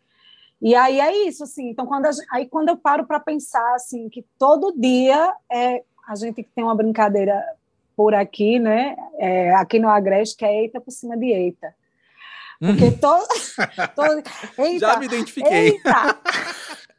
[0.61, 1.71] E aí é isso, assim.
[1.71, 6.15] Então, quando a, aí quando eu paro para pensar, assim, que todo dia é, a
[6.17, 7.43] gente tem uma brincadeira
[7.97, 8.97] por aqui, né?
[9.19, 11.75] É, aqui no Agreste, que é eita por cima de eita.
[12.61, 12.99] Porque hum.
[13.01, 13.27] todo,
[13.97, 14.23] todo
[14.59, 15.71] eita, Já me identifiquei.
[15.71, 16.21] Eita.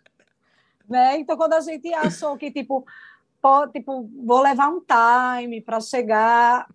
[0.90, 1.20] né?
[1.20, 2.86] Então, quando a gente achou que, tipo,
[3.42, 6.68] pode, tipo vou levar um time para chegar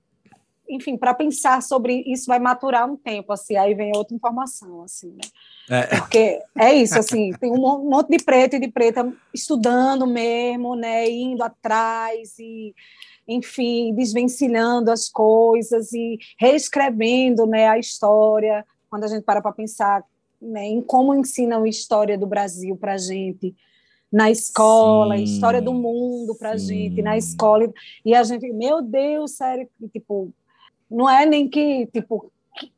[0.69, 5.13] enfim, para pensar sobre isso vai maturar um tempo, assim, aí vem outra informação, assim,
[5.13, 5.29] né?
[5.69, 5.97] É.
[5.99, 7.59] Porque é isso, assim, tem um
[7.89, 12.75] monte de preto e de preta estudando mesmo, né, indo atrás e,
[13.27, 18.65] enfim, desvencilhando as coisas e reescrevendo, né, a história,
[18.97, 20.03] quando a gente para para pensar
[20.41, 23.55] né, em como ensinam a história do Brasil para a gente,
[24.11, 27.71] na escola, sim, história do mundo para a gente, na escola,
[28.05, 30.33] e a gente, meu Deus, sério, tipo,
[30.91, 32.33] não é nem que tipo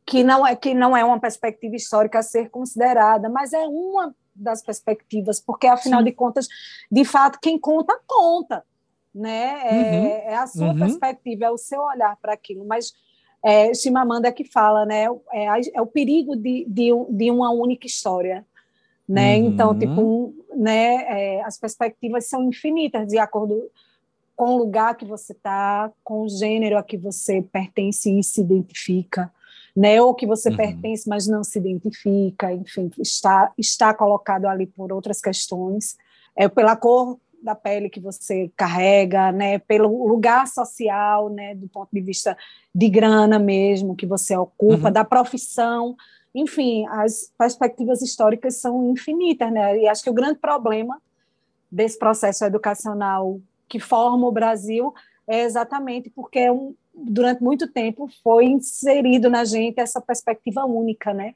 [0.05, 4.13] que não é que não é uma perspectiva histórica a ser considerada, mas é uma
[4.35, 6.07] das perspectivas, porque afinal Sim.
[6.07, 6.49] de contas,
[6.91, 8.65] de fato, quem conta conta,
[9.15, 9.61] né?
[9.65, 10.07] É, uhum.
[10.33, 10.79] é a sua uhum.
[10.79, 12.93] perspectiva, é o seu olhar para aquilo, mas
[13.49, 15.07] é, Chimamanda que fala, né?
[15.33, 18.45] É, é o perigo de, de, de, uma única história,
[19.09, 19.39] né?
[19.39, 19.47] Uhum.
[19.47, 21.05] Então, tipo, né?
[21.09, 23.71] É, as perspectivas são infinitas de acordo
[24.37, 28.43] com o lugar que você está, com o gênero a que você pertence e se
[28.43, 29.33] identifica,
[29.75, 30.01] né?
[30.01, 30.57] ou que você uhum.
[30.57, 35.97] pertence, mas não se identifica, enfim, está, está colocado ali por outras questões,
[36.37, 37.19] é pela cor
[37.49, 42.37] da pele que você carrega, né, pelo lugar social, né, do ponto de vista
[42.75, 44.93] de grana mesmo que você ocupa, uhum.
[44.93, 45.97] da profissão,
[46.35, 49.79] enfim, as perspectivas históricas são infinitas, né?
[49.79, 51.01] E acho que o grande problema
[51.73, 54.93] desse processo educacional que forma o Brasil
[55.27, 61.15] é exatamente porque é um, durante muito tempo foi inserido na gente essa perspectiva única,
[61.15, 61.35] né?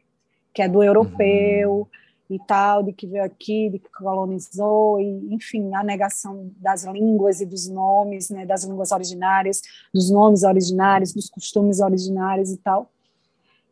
[0.52, 1.86] Que é do europeu uhum.
[2.34, 7.40] E tal, de que veio aqui, de que colonizou, e, enfim, a negação das línguas
[7.40, 8.46] e dos nomes, né?
[8.46, 9.62] Das línguas originárias,
[9.92, 12.90] dos nomes originários, dos costumes originários e tal.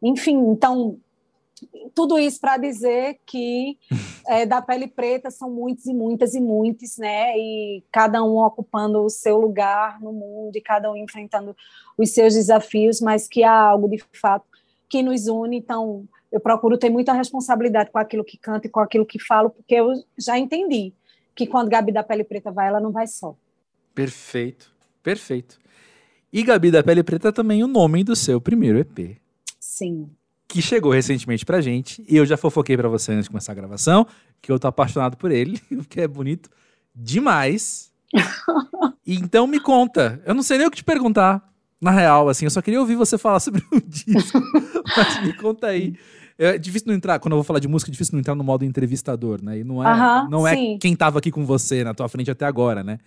[0.03, 0.99] Enfim, então
[1.95, 3.79] tudo isso para dizer que
[4.27, 7.37] é, da pele preta são muitos e muitas e muitos, né?
[7.37, 11.55] E cada um ocupando o seu lugar no mundo e cada um enfrentando
[11.99, 14.47] os seus desafios, mas que há algo de fato
[14.89, 15.59] que nos une.
[15.59, 19.51] Então, eu procuro ter muita responsabilidade com aquilo que canto e com aquilo que falo,
[19.51, 20.93] porque eu já entendi
[21.35, 23.37] que quando Gabi da Pele Preta vai, ela não vai só.
[23.95, 24.72] Perfeito,
[25.03, 25.59] perfeito.
[26.33, 29.18] E Gabi da Pele Preta também o nome do seu primeiro EP.
[29.59, 30.11] Sim
[30.51, 32.05] que chegou recentemente pra gente.
[32.09, 34.07] E eu já fofoquei pra você antes de começar a gravação,
[34.43, 36.51] que eu tô apaixonado por ele, que é bonito.
[36.95, 37.91] demais.
[39.07, 40.20] então me conta.
[40.26, 41.49] Eu não sei nem o que te perguntar,
[41.81, 42.47] na real, assim.
[42.47, 44.43] Eu só queria ouvir você falar sobre o disco.
[44.97, 45.95] Mas me conta aí.
[46.43, 48.43] É difícil não entrar, quando eu vou falar de música, é difícil não entrar no
[48.43, 49.59] modo entrevistador, né?
[49.59, 52.30] E não é, uh -huh, não é quem tava aqui com você na tua frente
[52.30, 52.99] até agora, né?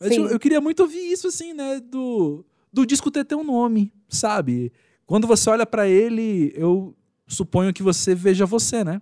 [0.00, 1.80] Mas eu, eu, queria muito ouvir isso, assim, né?
[1.80, 4.72] Do, do disco ter teu nome, sabe?
[5.06, 6.92] Quando você olha para ele, eu
[7.28, 9.00] suponho que você veja você, né?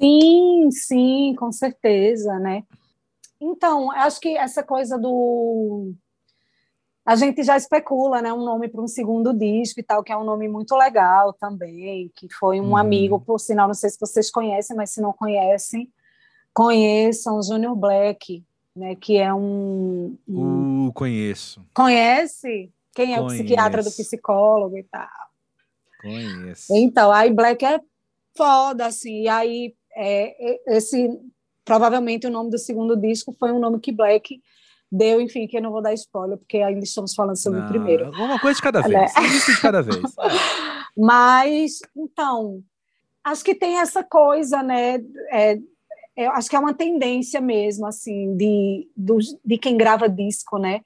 [0.00, 2.64] Sim, sim, com certeza, né?
[3.40, 5.92] Então, acho que essa coisa do
[7.08, 10.16] a gente já especula, né, um nome para um segundo disco e tal, que é
[10.18, 12.76] um nome muito legal também, que foi um uhum.
[12.76, 15.90] amigo, por sinal, não sei se vocês conhecem, mas se não conhecem,
[16.52, 18.44] conheçam Junior Black,
[18.76, 20.88] né, que é um, um...
[20.88, 21.64] Uh, conheço.
[21.72, 22.70] Conhece?
[22.94, 23.24] Quem é Conheço.
[23.24, 25.08] o psiquiatra do psicólogo e tal?
[26.02, 26.76] Conheço.
[26.76, 27.80] Então, aí Black é
[28.36, 31.18] foda, assim, e aí é, esse,
[31.64, 34.42] provavelmente o nome do segundo disco foi um nome que Black
[34.90, 37.68] deu, enfim, que eu não vou dar spoiler, porque ainda estamos falando sobre não, o
[37.68, 38.10] primeiro.
[38.10, 39.20] Uma coisa de cada vez, né?
[39.20, 39.98] um disco de cada vez.
[40.96, 42.62] Mas, então,
[43.22, 44.96] acho que tem essa coisa, né,
[45.30, 45.58] é,
[46.16, 50.80] é, acho que é uma tendência mesmo, assim, de, do, de quem grava disco, né,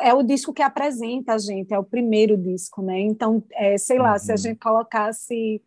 [0.00, 2.98] é o disco que apresenta a gente, é o primeiro disco, né?
[3.00, 4.18] Então, é, sei lá, uhum.
[4.18, 4.38] se a uhum.
[4.38, 5.62] gente colocasse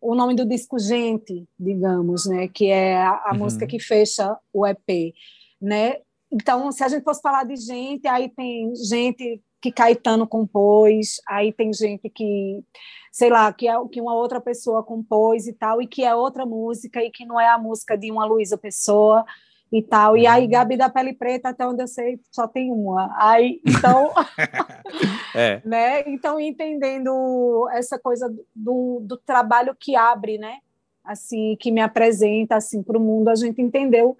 [0.00, 2.46] o nome do disco Gente, digamos, né?
[2.46, 3.38] Que é a, a uhum.
[3.40, 5.14] música que fecha o EP,
[5.60, 5.96] né?
[6.32, 11.52] Então, se a gente fosse falar de gente, aí tem gente que Caetano compôs, aí
[11.52, 12.62] tem gente que,
[13.12, 16.46] sei lá, que, é, que uma outra pessoa compôs e tal, e que é outra
[16.46, 19.24] música, e que não é a música de uma Luísa Pessoa,
[19.72, 20.16] e tal.
[20.16, 20.50] E aí, uhum.
[20.50, 23.14] Gabi da Pele Preta, até onde eu sei, só tem uma.
[23.16, 24.12] Aí, então,
[25.34, 25.62] é.
[25.64, 26.00] né?
[26.08, 30.58] Então, entendendo essa coisa do, do trabalho que abre, né?
[31.04, 34.16] Assim, que me apresenta assim para o mundo, a gente entendeu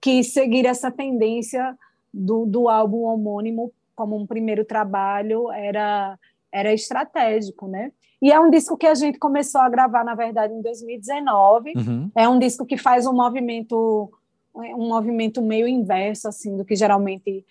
[0.00, 1.76] que seguir essa tendência
[2.12, 6.18] do, do álbum homônimo como um primeiro trabalho era
[6.52, 7.92] era estratégico, né?
[8.22, 11.74] E é um disco que a gente começou a gravar, na verdade, em 2019.
[11.76, 12.10] Uhum.
[12.14, 14.10] É um disco que faz um movimento
[14.54, 17.44] um movimento meio inverso assim do que geralmente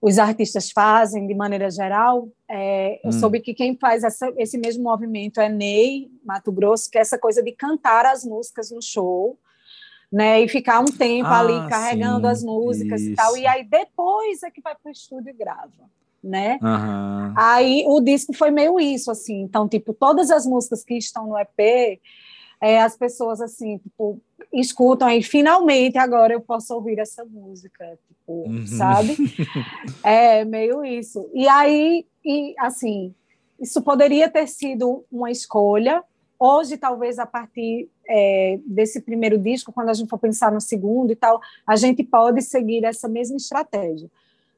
[0.00, 2.28] os artistas fazem de maneira geral.
[2.48, 3.12] É, eu hum.
[3.12, 7.18] soube que quem faz essa, esse mesmo movimento é Ney Mato Grosso, que é essa
[7.18, 9.36] coisa de cantar as músicas no show,
[10.10, 13.10] né, e ficar um tempo ah, ali carregando sim, as músicas isso.
[13.10, 15.70] e tal, e aí depois é que vai para o estúdio e grava.
[16.22, 16.58] Né?
[16.60, 17.34] Uhum.
[17.36, 19.40] Aí o disco foi meio isso, assim.
[19.42, 22.00] Então, tipo, todas as músicas que estão no EP,
[22.60, 24.20] é, as pessoas assim, tipo,
[24.52, 28.66] escutam e finalmente agora eu posso ouvir essa música, tipo, uhum.
[28.66, 29.16] sabe?
[30.02, 31.28] É meio isso.
[31.32, 33.14] E aí, e assim,
[33.60, 36.02] isso poderia ter sido uma escolha.
[36.38, 41.10] Hoje, talvez a partir é, desse primeiro disco, quando a gente for pensar no segundo
[41.10, 44.08] e tal, a gente pode seguir essa mesma estratégia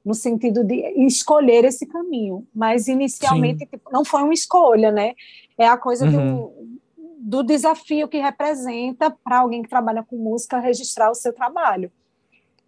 [0.04, 5.14] no sentido de escolher esse caminho, mas inicialmente tipo, não foi uma escolha, né?
[5.58, 6.36] É a coisa uhum.
[6.36, 6.80] do
[7.20, 11.92] do desafio que representa para alguém que trabalha com música registrar o seu trabalho,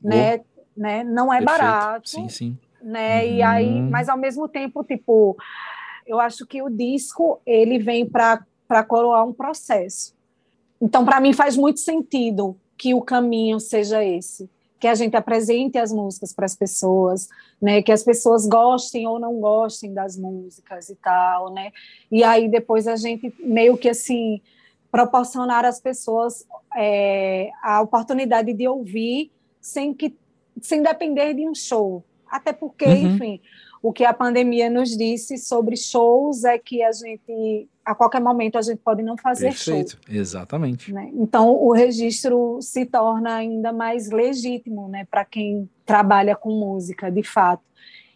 [0.01, 0.43] né?
[0.77, 1.03] né?
[1.03, 1.59] Não é Perfeito.
[1.59, 2.59] barato, sim, sim.
[2.83, 3.25] né?
[3.25, 3.31] Uhum.
[3.31, 5.39] E aí, mas ao mesmo tempo, tipo,
[6.07, 10.15] eu acho que o disco ele vem para para coroar um processo.
[10.81, 14.49] Então, para mim faz muito sentido que o caminho seja esse
[14.81, 17.29] que a gente apresente as músicas para as pessoas,
[17.61, 21.71] né, que as pessoas gostem ou não gostem das músicas e tal, né,
[22.11, 24.41] e aí depois a gente meio que assim
[24.91, 26.45] proporcionar às pessoas
[26.75, 30.17] é, a oportunidade de ouvir sem que
[30.61, 33.15] sem depender de um show, até porque, uhum.
[33.15, 33.41] enfim,
[33.83, 38.57] o que a pandemia nos disse sobre shows é que a gente, a qualquer momento,
[38.57, 39.99] a gente pode não fazer Perfeito.
[40.05, 40.15] show.
[40.15, 40.93] Exatamente.
[40.93, 41.11] Né?
[41.15, 47.23] Então, o registro se torna ainda mais legítimo né, para quem trabalha com música, de
[47.23, 47.63] fato.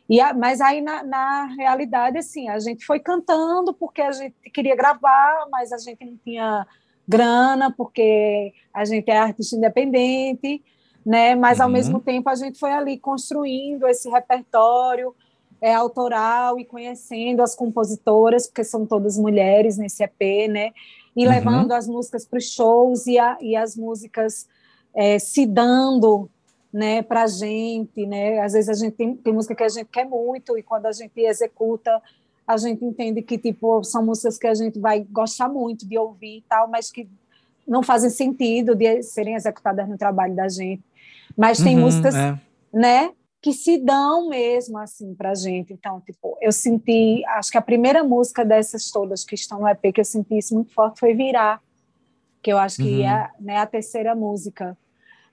[0.08, 4.36] E a, mas aí, na, na, realidade, assim, a gente foi cantando porque a gente
[4.54, 6.64] queria gravar, mas a gente não tinha
[7.08, 10.62] grana, porque a gente é artista independente,
[11.04, 11.34] né?
[11.34, 11.64] Mas, uhum.
[11.64, 15.12] ao mesmo tempo, a gente foi ali construindo esse repertório,
[15.60, 20.72] é, autoral e conhecendo as compositoras, porque são todas mulheres nesse EP, né?
[21.16, 21.32] E uhum.
[21.32, 24.46] levando as músicas para os shows e, a, e, as músicas
[24.94, 26.28] é, se dando
[26.72, 28.40] né, para a gente, né?
[28.40, 30.92] Às vezes a gente tem, tem música que a gente quer muito e quando a
[30.92, 32.02] gente executa,
[32.46, 36.38] a gente entende que tipo são músicas que a gente vai gostar muito de ouvir
[36.38, 37.08] e tal, mas que
[37.66, 40.82] não fazem sentido de serem executadas no trabalho da gente.
[41.36, 42.38] Mas tem uhum, músicas, é.
[42.72, 43.10] né?
[43.46, 45.72] Que se dão mesmo assim para gente.
[45.72, 49.94] Então, tipo, eu senti, acho que a primeira música dessas todas que estão no EP
[49.94, 51.62] que eu senti isso muito forte foi Virar,
[52.42, 53.08] que eu acho que uhum.
[53.08, 54.76] é né, a terceira música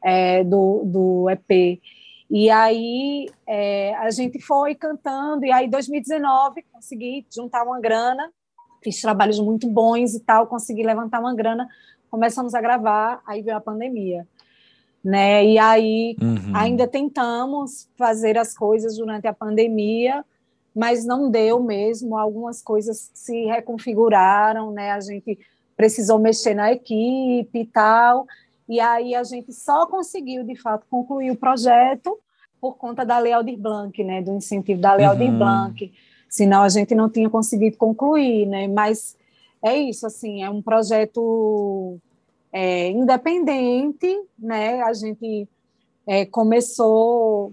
[0.03, 1.82] é, do, do EP.
[2.30, 8.32] E aí é, a gente foi cantando, e aí em 2019 consegui juntar uma grana,
[8.84, 11.68] fiz trabalhos muito bons e tal, consegui levantar uma grana,
[12.11, 14.28] começamos a gravar, aí veio a pandemia.
[15.04, 15.45] Né?
[15.45, 16.56] E aí uhum.
[16.56, 20.24] ainda tentamos fazer as coisas durante a pandemia,
[20.74, 22.18] mas não deu mesmo.
[22.18, 24.91] Algumas coisas se reconfiguraram, né?
[24.91, 25.38] A gente
[25.76, 28.26] precisou mexer na equipe e tal.
[28.68, 32.18] E aí a gente só conseguiu, de fato, concluir o projeto
[32.62, 34.22] por conta da Lei Aldir Blanc, né?
[34.22, 35.12] Do incentivo da Lei uhum.
[35.12, 35.93] Aldir Blanc.
[36.30, 38.68] Senão a gente não tinha conseguido concluir, né?
[38.70, 39.18] Mas
[39.62, 41.99] é isso, assim, é um projeto
[42.54, 44.82] é, independente, né?
[44.84, 45.49] A gente
[46.06, 47.51] é, começou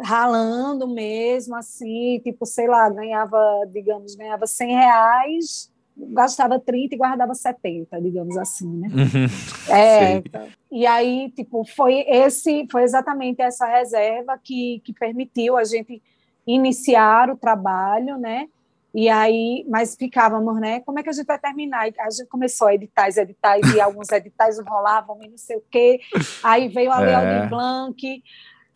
[0.00, 7.34] ralando mesmo, assim, tipo, sei lá, ganhava, digamos, ganhava 100 reais, gastava 30 e guardava
[7.34, 8.88] 70, digamos assim, né?
[8.88, 9.26] Uhum.
[9.72, 10.22] É,
[10.70, 16.02] e aí, tipo, foi esse, foi exatamente essa reserva que, que permitiu a gente
[16.46, 18.48] iniciar o trabalho, né?
[18.92, 20.80] E aí, mas ficávamos, né?
[20.80, 21.88] Como é que a gente vai terminar?
[21.98, 26.00] A gente começou a editar, editais, e alguns editais rolavam e não sei o quê.
[26.42, 27.46] Aí veio a é.
[27.46, 28.22] Blanc,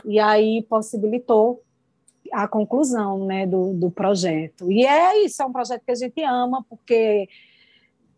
[0.05, 1.62] e aí possibilitou
[2.33, 4.71] a conclusão né, do, do projeto.
[4.71, 7.29] E é isso, é um projeto que a gente ama, porque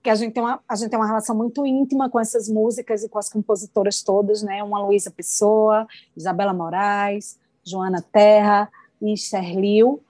[0.03, 3.03] que a gente tem uma, a gente tem uma relação muito íntima com essas músicas
[3.03, 4.63] e com as compositoras todas, né?
[4.63, 5.85] Uma Luísa Pessoa,
[6.17, 8.71] Isabela Moraes, Joana Terra
[9.03, 10.01] e Esther Liu.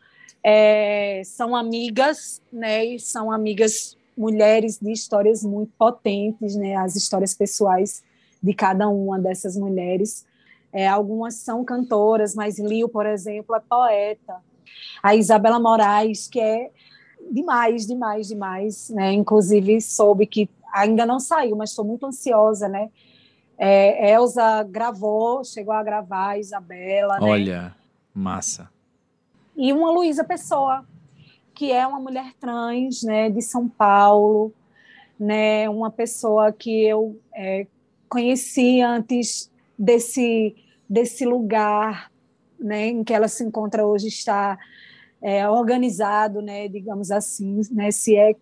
[0.49, 2.85] É, são amigas, né?
[2.85, 6.77] E são amigas mulheres de histórias muito potentes, né?
[6.77, 8.05] As histórias pessoais
[8.41, 10.25] de cada uma dessas mulheres.
[10.73, 14.37] É, algumas são cantoras, mas Liu, por exemplo, é poeta.
[15.03, 16.71] A Isabela Moraes, que é
[17.29, 18.91] demais, demais, demais.
[18.91, 19.15] Né?
[19.15, 22.89] Inclusive, soube que ainda não saiu, mas estou muito ansiosa, né?
[23.59, 27.19] É, Elza gravou, chegou a gravar, a Isabela.
[27.19, 27.27] Né?
[27.27, 27.75] Olha, né?
[28.15, 28.76] massa.
[29.57, 30.87] E uma Luísa Pessoa,
[31.55, 34.53] que é uma mulher trans, né, de São Paulo,
[35.19, 37.67] né, uma pessoa que eu é,
[38.09, 40.55] conheci antes desse
[40.89, 42.13] desse lugar
[42.59, 44.59] né, em que ela se encontra hoje está
[45.21, 48.35] é, organizado, né, digamos assim, né, se é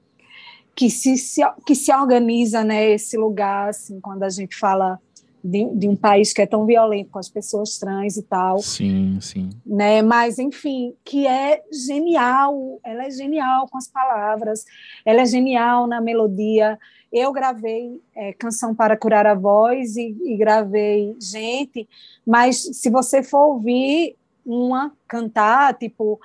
[0.74, 5.00] que se, se, que se organiza né, esse lugar, assim, quando a gente fala
[5.44, 8.58] de, de, um país que é tão violento com as pessoas trans e tal.
[8.60, 9.50] Sim, sim.
[9.66, 10.00] Né?
[10.00, 14.64] Mas, enfim, que é genial, ela é genial com as palavras,
[15.04, 16.78] ela é genial na melodia.
[17.12, 21.86] Eu gravei é, Canção para Curar a Voz e, e gravei Gente,
[22.26, 24.16] mas se você for ouvir
[24.46, 26.18] uma cantar, tipo,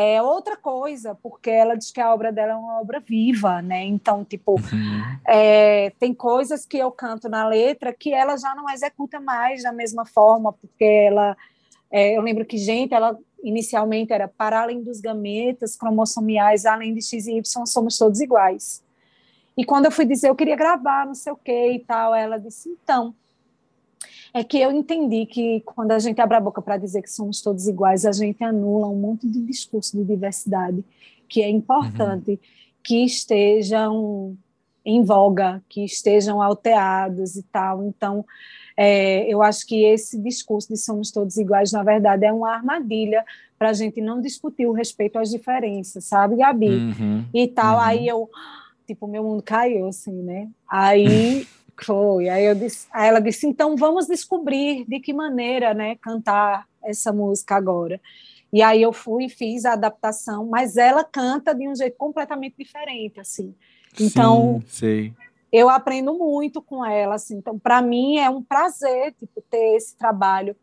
[0.00, 3.84] é outra coisa, porque ela diz que a obra dela é uma obra viva, né?
[3.84, 5.18] Então, tipo, uhum.
[5.26, 9.72] é, tem coisas que eu canto na letra que ela já não executa mais da
[9.72, 11.36] mesma forma, porque ela.
[11.90, 17.02] É, eu lembro que, gente, ela inicialmente era para além dos gametas cromossomiais, além de
[17.02, 18.84] X e Y, somos todos iguais.
[19.56, 22.38] E quando eu fui dizer, eu queria gravar, não sei o que e tal, ela
[22.38, 23.12] disse, então,
[24.32, 27.40] é que eu entendi que quando a gente abre a boca para dizer que somos
[27.40, 30.84] todos iguais, a gente anula um monte de discurso de diversidade
[31.28, 32.38] que é importante uhum.
[32.82, 34.36] que estejam
[34.84, 37.84] em voga, que estejam alteados e tal.
[37.84, 38.24] Então,
[38.74, 43.24] é, eu acho que esse discurso de somos todos iguais, na verdade, é uma armadilha
[43.58, 46.68] para a gente não discutir o respeito às diferenças, sabe, Gabi?
[46.68, 47.24] Uhum.
[47.34, 47.76] E tal.
[47.76, 47.82] Uhum.
[47.82, 48.30] Aí eu,
[48.86, 50.48] tipo, meu mundo caiu, assim, né?
[50.66, 51.46] Aí
[51.84, 52.28] Foi.
[52.28, 57.12] Aí, eu disse, aí ela disse: então vamos descobrir de que maneira né, cantar essa
[57.12, 58.00] música agora.
[58.52, 62.54] E aí eu fui e fiz a adaptação, mas ela canta de um jeito completamente
[62.58, 63.54] diferente, assim.
[64.00, 65.14] Então, Sim,
[65.52, 67.36] eu aprendo muito com ela, assim.
[67.36, 70.56] Então, para mim é um prazer, tipo, ter esse trabalho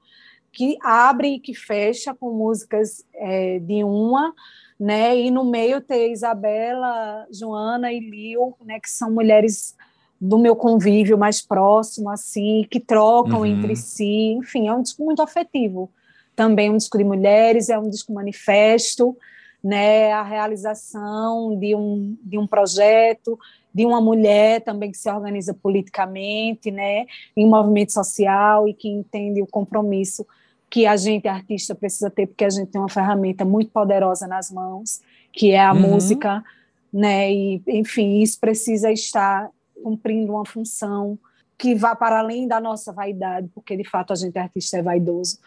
[0.52, 4.34] que abre e que fecha com músicas é, de uma,
[4.80, 5.16] né?
[5.18, 8.80] E no meio ter Isabela, Joana e Lil, né?
[8.80, 9.76] Que são mulheres
[10.20, 13.46] do meu convívio mais próximo, assim, que trocam uhum.
[13.46, 14.34] entre si.
[14.38, 15.90] Enfim, é um disco muito afetivo.
[16.36, 19.16] Também um disco de mulheres, é um disco manifesto,
[19.64, 20.12] né?
[20.12, 23.38] A realização de um, de um projeto,
[23.74, 27.06] de uma mulher também que se organiza politicamente, né?
[27.36, 30.26] Em um movimento social e que entende o compromisso
[30.70, 34.52] que a gente, artista, precisa ter, porque a gente tem uma ferramenta muito poderosa nas
[34.52, 35.02] mãos,
[35.32, 35.80] que é a uhum.
[35.80, 36.44] música,
[36.92, 37.32] né?
[37.32, 39.50] E, enfim, isso precisa estar
[39.86, 41.16] cumprindo uma função
[41.60, 45.38] que vá para além da nossa vaidade, porque de fato a gente artista é vaidoso,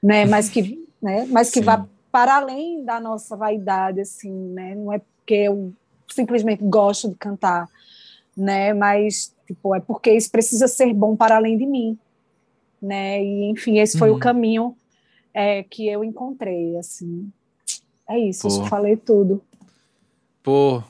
[0.00, 0.24] né?
[0.24, 1.26] Mas que, né?
[1.28, 1.64] Mas que Sim.
[1.64, 4.76] vá para além da nossa vaidade, assim, né?
[4.76, 5.72] Não é porque eu
[6.06, 7.68] simplesmente gosto de cantar,
[8.36, 8.72] né?
[8.72, 11.98] Mas tipo é porque isso precisa ser bom para além de mim,
[12.80, 13.20] né?
[13.20, 14.16] E enfim esse foi uhum.
[14.16, 14.76] o caminho
[15.34, 17.28] é, que eu encontrei, assim.
[18.08, 18.48] É isso, Pô.
[18.48, 19.42] acho que falei tudo.
[20.40, 20.84] Pô,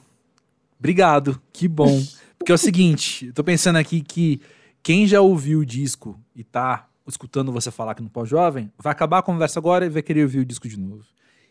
[0.79, 1.89] obrigado, que bom.
[2.39, 4.41] Porque é o seguinte, eu tô pensando aqui que
[4.83, 9.19] quem já ouviu o disco e tá escutando você falar aqui no Pós-Jovem, vai acabar
[9.19, 11.05] a conversa agora e vai querer ouvir o disco de novo.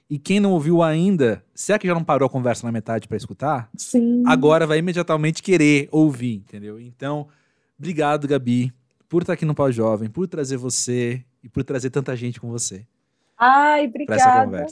[0.09, 3.07] E quem não ouviu ainda, se é que já não parou a conversa na metade
[3.07, 4.23] para escutar, Sim.
[4.25, 6.79] agora vai imediatamente querer ouvir, entendeu?
[6.79, 7.27] Então,
[7.77, 8.73] obrigado, Gabi,
[9.09, 12.85] por estar aqui no Pós-Jovem, por trazer você e por trazer tanta gente com você.
[13.37, 14.65] Ai, obrigada.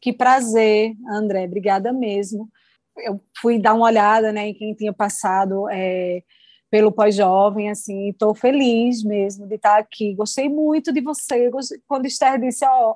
[0.00, 2.50] Que prazer, André, obrigada mesmo.
[2.98, 6.22] Eu fui dar uma olhada né, em quem tinha passado é,
[6.70, 10.14] pelo pós-jovem, assim, estou feliz mesmo de estar aqui.
[10.14, 11.50] Gostei muito de você.
[11.50, 12.94] Gostei, quando Esther disse, ó,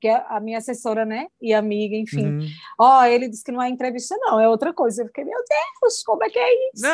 [0.00, 2.26] que é a minha assessora, né, e amiga, enfim.
[2.26, 2.46] Uhum.
[2.78, 5.02] Ó, ele disse que não é entrevista, não, é outra coisa.
[5.02, 6.86] Eu fiquei, meu Deus, como é que é isso?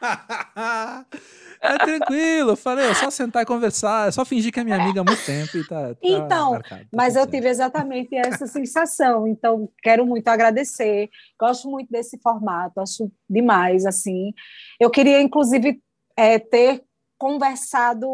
[1.62, 4.82] É tranquilo, eu falei, é só sentar e conversar, é só fingir que é minha
[4.82, 5.94] amiga há muito tempo e tá.
[5.94, 11.08] tá então, marcado, tá mas eu tive exatamente essa sensação, então quero muito agradecer,
[11.38, 14.34] gosto muito desse formato, acho demais, assim.
[14.80, 15.80] Eu queria, inclusive,
[16.16, 16.82] é, ter
[17.16, 18.08] conversado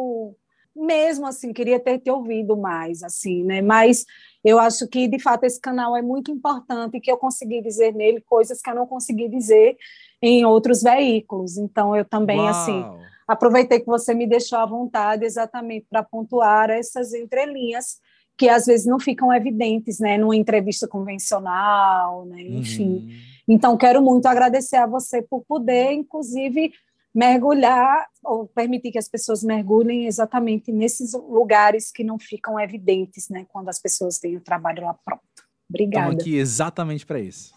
[0.77, 3.63] mesmo assim, queria ter te ouvido mais, assim, né?
[3.63, 4.05] Mas
[4.45, 8.21] eu acho que, de fato, esse canal é muito importante que eu consegui dizer nele
[8.21, 9.77] coisas que eu não consegui dizer
[10.23, 11.57] em outros veículos.
[11.57, 12.95] Então, eu também, assim, Uau.
[12.95, 17.99] assim aproveitei que você me deixou à vontade exatamente para pontuar essas entrelinhas
[18.39, 23.07] que às vezes não ficam evidentes, né, numa entrevista convencional, né, enfim.
[23.07, 23.11] Uhum.
[23.49, 26.73] Então quero muito agradecer a você por poder, inclusive,
[27.13, 33.45] mergulhar ou permitir que as pessoas mergulhem exatamente nesses lugares que não ficam evidentes, né,
[33.49, 35.23] quando as pessoas têm o trabalho lá pronto.
[35.69, 36.07] Obrigada.
[36.07, 37.53] Estamos aqui exatamente para isso.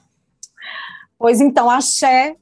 [1.18, 2.36] Pois então, axé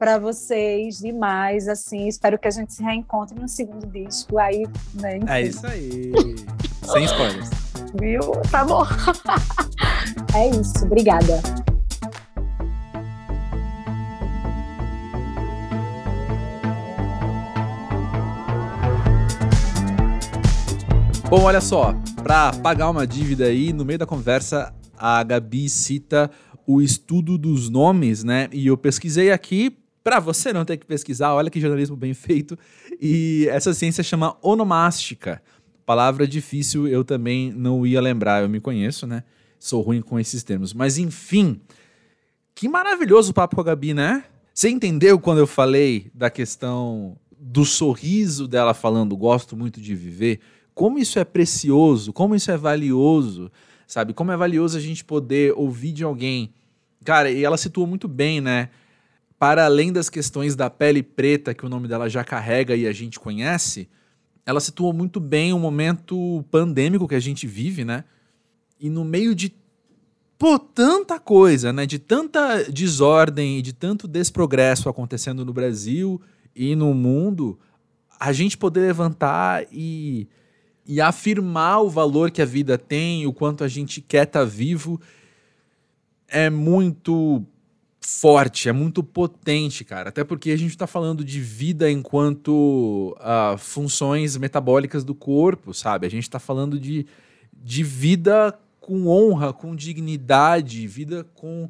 [0.00, 2.08] para vocês demais, assim.
[2.08, 4.38] Espero que a gente se reencontre no segundo disco.
[4.38, 6.10] Aí, né, É isso aí.
[6.90, 7.50] Sem spoilers.
[8.00, 8.20] Viu?
[8.50, 8.82] Tá bom.
[10.34, 10.86] é isso.
[10.86, 11.42] Obrigada.
[21.28, 26.30] Bom, olha só, para pagar uma dívida aí, no meio da conversa, a Gabi cita
[26.66, 28.48] o estudo dos nomes, né?
[28.50, 32.58] E eu pesquisei aqui para você não ter que pesquisar, olha que jornalismo bem feito.
[33.00, 35.42] E essa ciência chama onomástica.
[35.84, 39.24] Palavra difícil, eu também não ia lembrar, eu me conheço, né?
[39.58, 40.72] Sou ruim com esses termos.
[40.72, 41.60] Mas enfim,
[42.54, 44.24] que maravilhoso o papo com a Gabi, né?
[44.54, 50.40] Você entendeu quando eu falei da questão do sorriso dela falando gosto muito de viver?
[50.74, 53.50] Como isso é precioso, como isso é valioso,
[53.86, 54.12] sabe?
[54.12, 56.54] Como é valioso a gente poder ouvir de alguém.
[57.04, 58.70] Cara, e ela situou muito bem, né?
[59.40, 62.92] Para além das questões da pele preta que o nome dela já carrega e a
[62.92, 63.88] gente conhece,
[64.44, 68.04] ela situa muito bem o momento pandêmico que a gente vive, né?
[68.78, 69.54] E no meio de
[70.38, 71.86] pô, tanta coisa, né?
[71.86, 76.20] De tanta desordem e de tanto desprogresso acontecendo no Brasil
[76.54, 77.58] e no mundo,
[78.20, 80.28] a gente poder levantar e,
[80.84, 84.44] e afirmar o valor que a vida tem, o quanto a gente quer estar tá
[84.44, 85.00] vivo,
[86.28, 87.42] é muito
[88.00, 90.08] forte, é muito potente, cara.
[90.08, 96.06] Até porque a gente está falando de vida enquanto uh, funções metabólicas do corpo, sabe?
[96.06, 97.06] A gente está falando de,
[97.52, 101.68] de vida com honra, com dignidade, vida com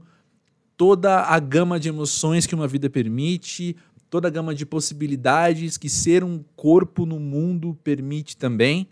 [0.77, 3.77] toda a gama de emoções que uma vida permite,
[4.09, 8.89] toda a gama de possibilidades que ser um corpo no mundo permite também.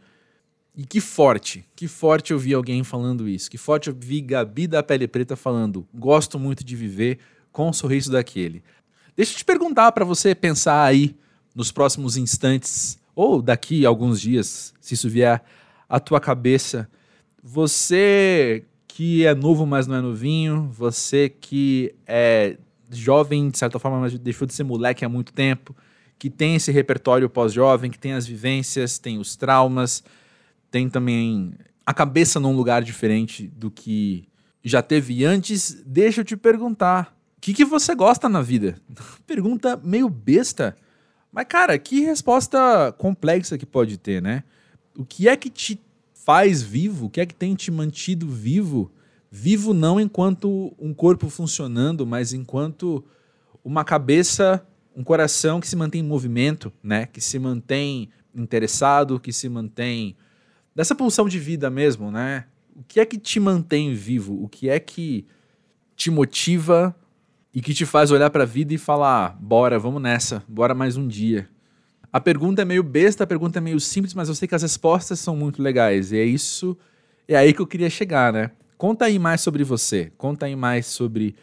[0.79, 3.51] E que forte, que forte eu vi alguém falando isso.
[3.51, 7.18] Que forte eu vi Gabi da Pele Preta falando: gosto muito de viver
[7.51, 8.62] com o sorriso daquele.
[9.16, 11.16] Deixa eu te perguntar para você pensar aí
[11.53, 15.43] nos próximos instantes, ou daqui a alguns dias, se isso vier
[15.89, 16.89] à tua cabeça.
[17.43, 22.57] Você que é novo, mas não é novinho, você que é
[22.89, 25.74] jovem, de certa forma, mas deixou de ser moleque há muito tempo,
[26.16, 30.05] que tem esse repertório pós-jovem, que tem as vivências, tem os traumas
[30.71, 31.53] tem também
[31.85, 34.29] a cabeça num lugar diferente do que
[34.62, 38.77] já teve antes, deixa eu te perguntar: o que, que você gosta na vida?
[39.27, 40.77] Pergunta meio besta,
[41.33, 44.45] mas cara, que resposta complexa que pode ter, né?
[44.97, 45.81] O que é que te
[46.12, 47.07] faz vivo?
[47.07, 48.91] O que é que tem te mantido vivo?
[49.31, 53.05] Vivo não enquanto um corpo funcionando, mas enquanto
[53.64, 54.66] uma cabeça,
[54.97, 57.07] um coração que se mantém em movimento, né?
[57.07, 60.16] Que se mantém interessado, que se mantém
[60.79, 62.45] dessa pulsão de vida mesmo, né?
[62.76, 64.41] O que é que te mantém vivo?
[64.45, 65.26] O que é que
[65.97, 66.95] te motiva
[67.53, 70.97] e que te faz olhar para a vida e falar: bora, vamos nessa, bora mais
[70.97, 71.49] um dia?
[72.12, 74.62] A pergunta é meio besta, a pergunta é meio simples, mas eu sei que as
[74.62, 76.12] respostas são muito legais.
[76.12, 76.79] E é isso
[77.26, 78.53] É aí que eu queria chegar, né?
[78.76, 80.12] Conta aí mais sobre você.
[80.16, 81.35] Conta aí mais sobre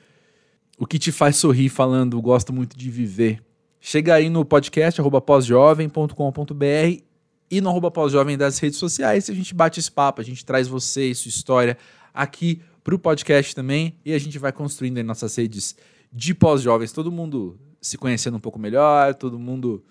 [0.78, 3.44] o que te faz sorrir falando gosto muito de viver.
[3.82, 7.15] Chega aí no podcast pós-jovem.com.br
[7.50, 9.30] e no arroba pós-jovem das redes sociais.
[9.30, 11.78] A gente bate esse papo, a gente traz você e sua história
[12.14, 15.76] aqui para o podcast também e a gente vai construindo aí nossas redes
[16.12, 16.92] de pós-jovens.
[16.92, 19.84] Todo mundo se conhecendo um pouco melhor, todo mundo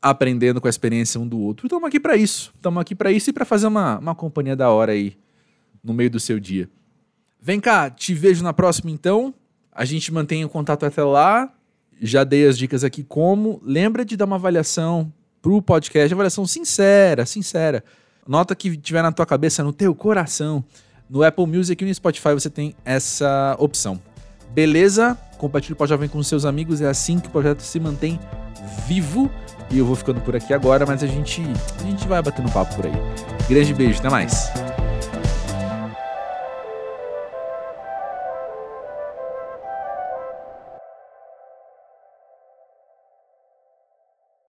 [0.00, 1.66] aprendendo com a experiência um do outro.
[1.66, 2.52] Estamos aqui para isso.
[2.54, 5.16] Estamos aqui para isso e para fazer uma, uma companhia da hora aí
[5.82, 6.68] no meio do seu dia.
[7.40, 9.34] Vem cá, te vejo na próxima então.
[9.72, 11.52] A gente mantém o contato até lá.
[12.00, 13.60] Já dei as dicas aqui como.
[13.62, 15.12] Lembra de dar uma avaliação
[15.42, 17.82] pro podcast, avaliação sincera, sincera.
[18.26, 20.64] Nota que tiver na tua cabeça, no teu coração.
[21.08, 24.00] No Apple Music e no Spotify você tem essa opção.
[24.52, 25.18] Beleza?
[25.38, 28.20] Compartilhe o Pode Jovem com seus amigos, é assim que o projeto se mantém
[28.86, 29.30] vivo.
[29.70, 31.42] E eu vou ficando por aqui agora, mas a gente,
[31.78, 32.92] a gente vai batendo papo por aí.
[33.48, 34.69] Grande beijo, até mais.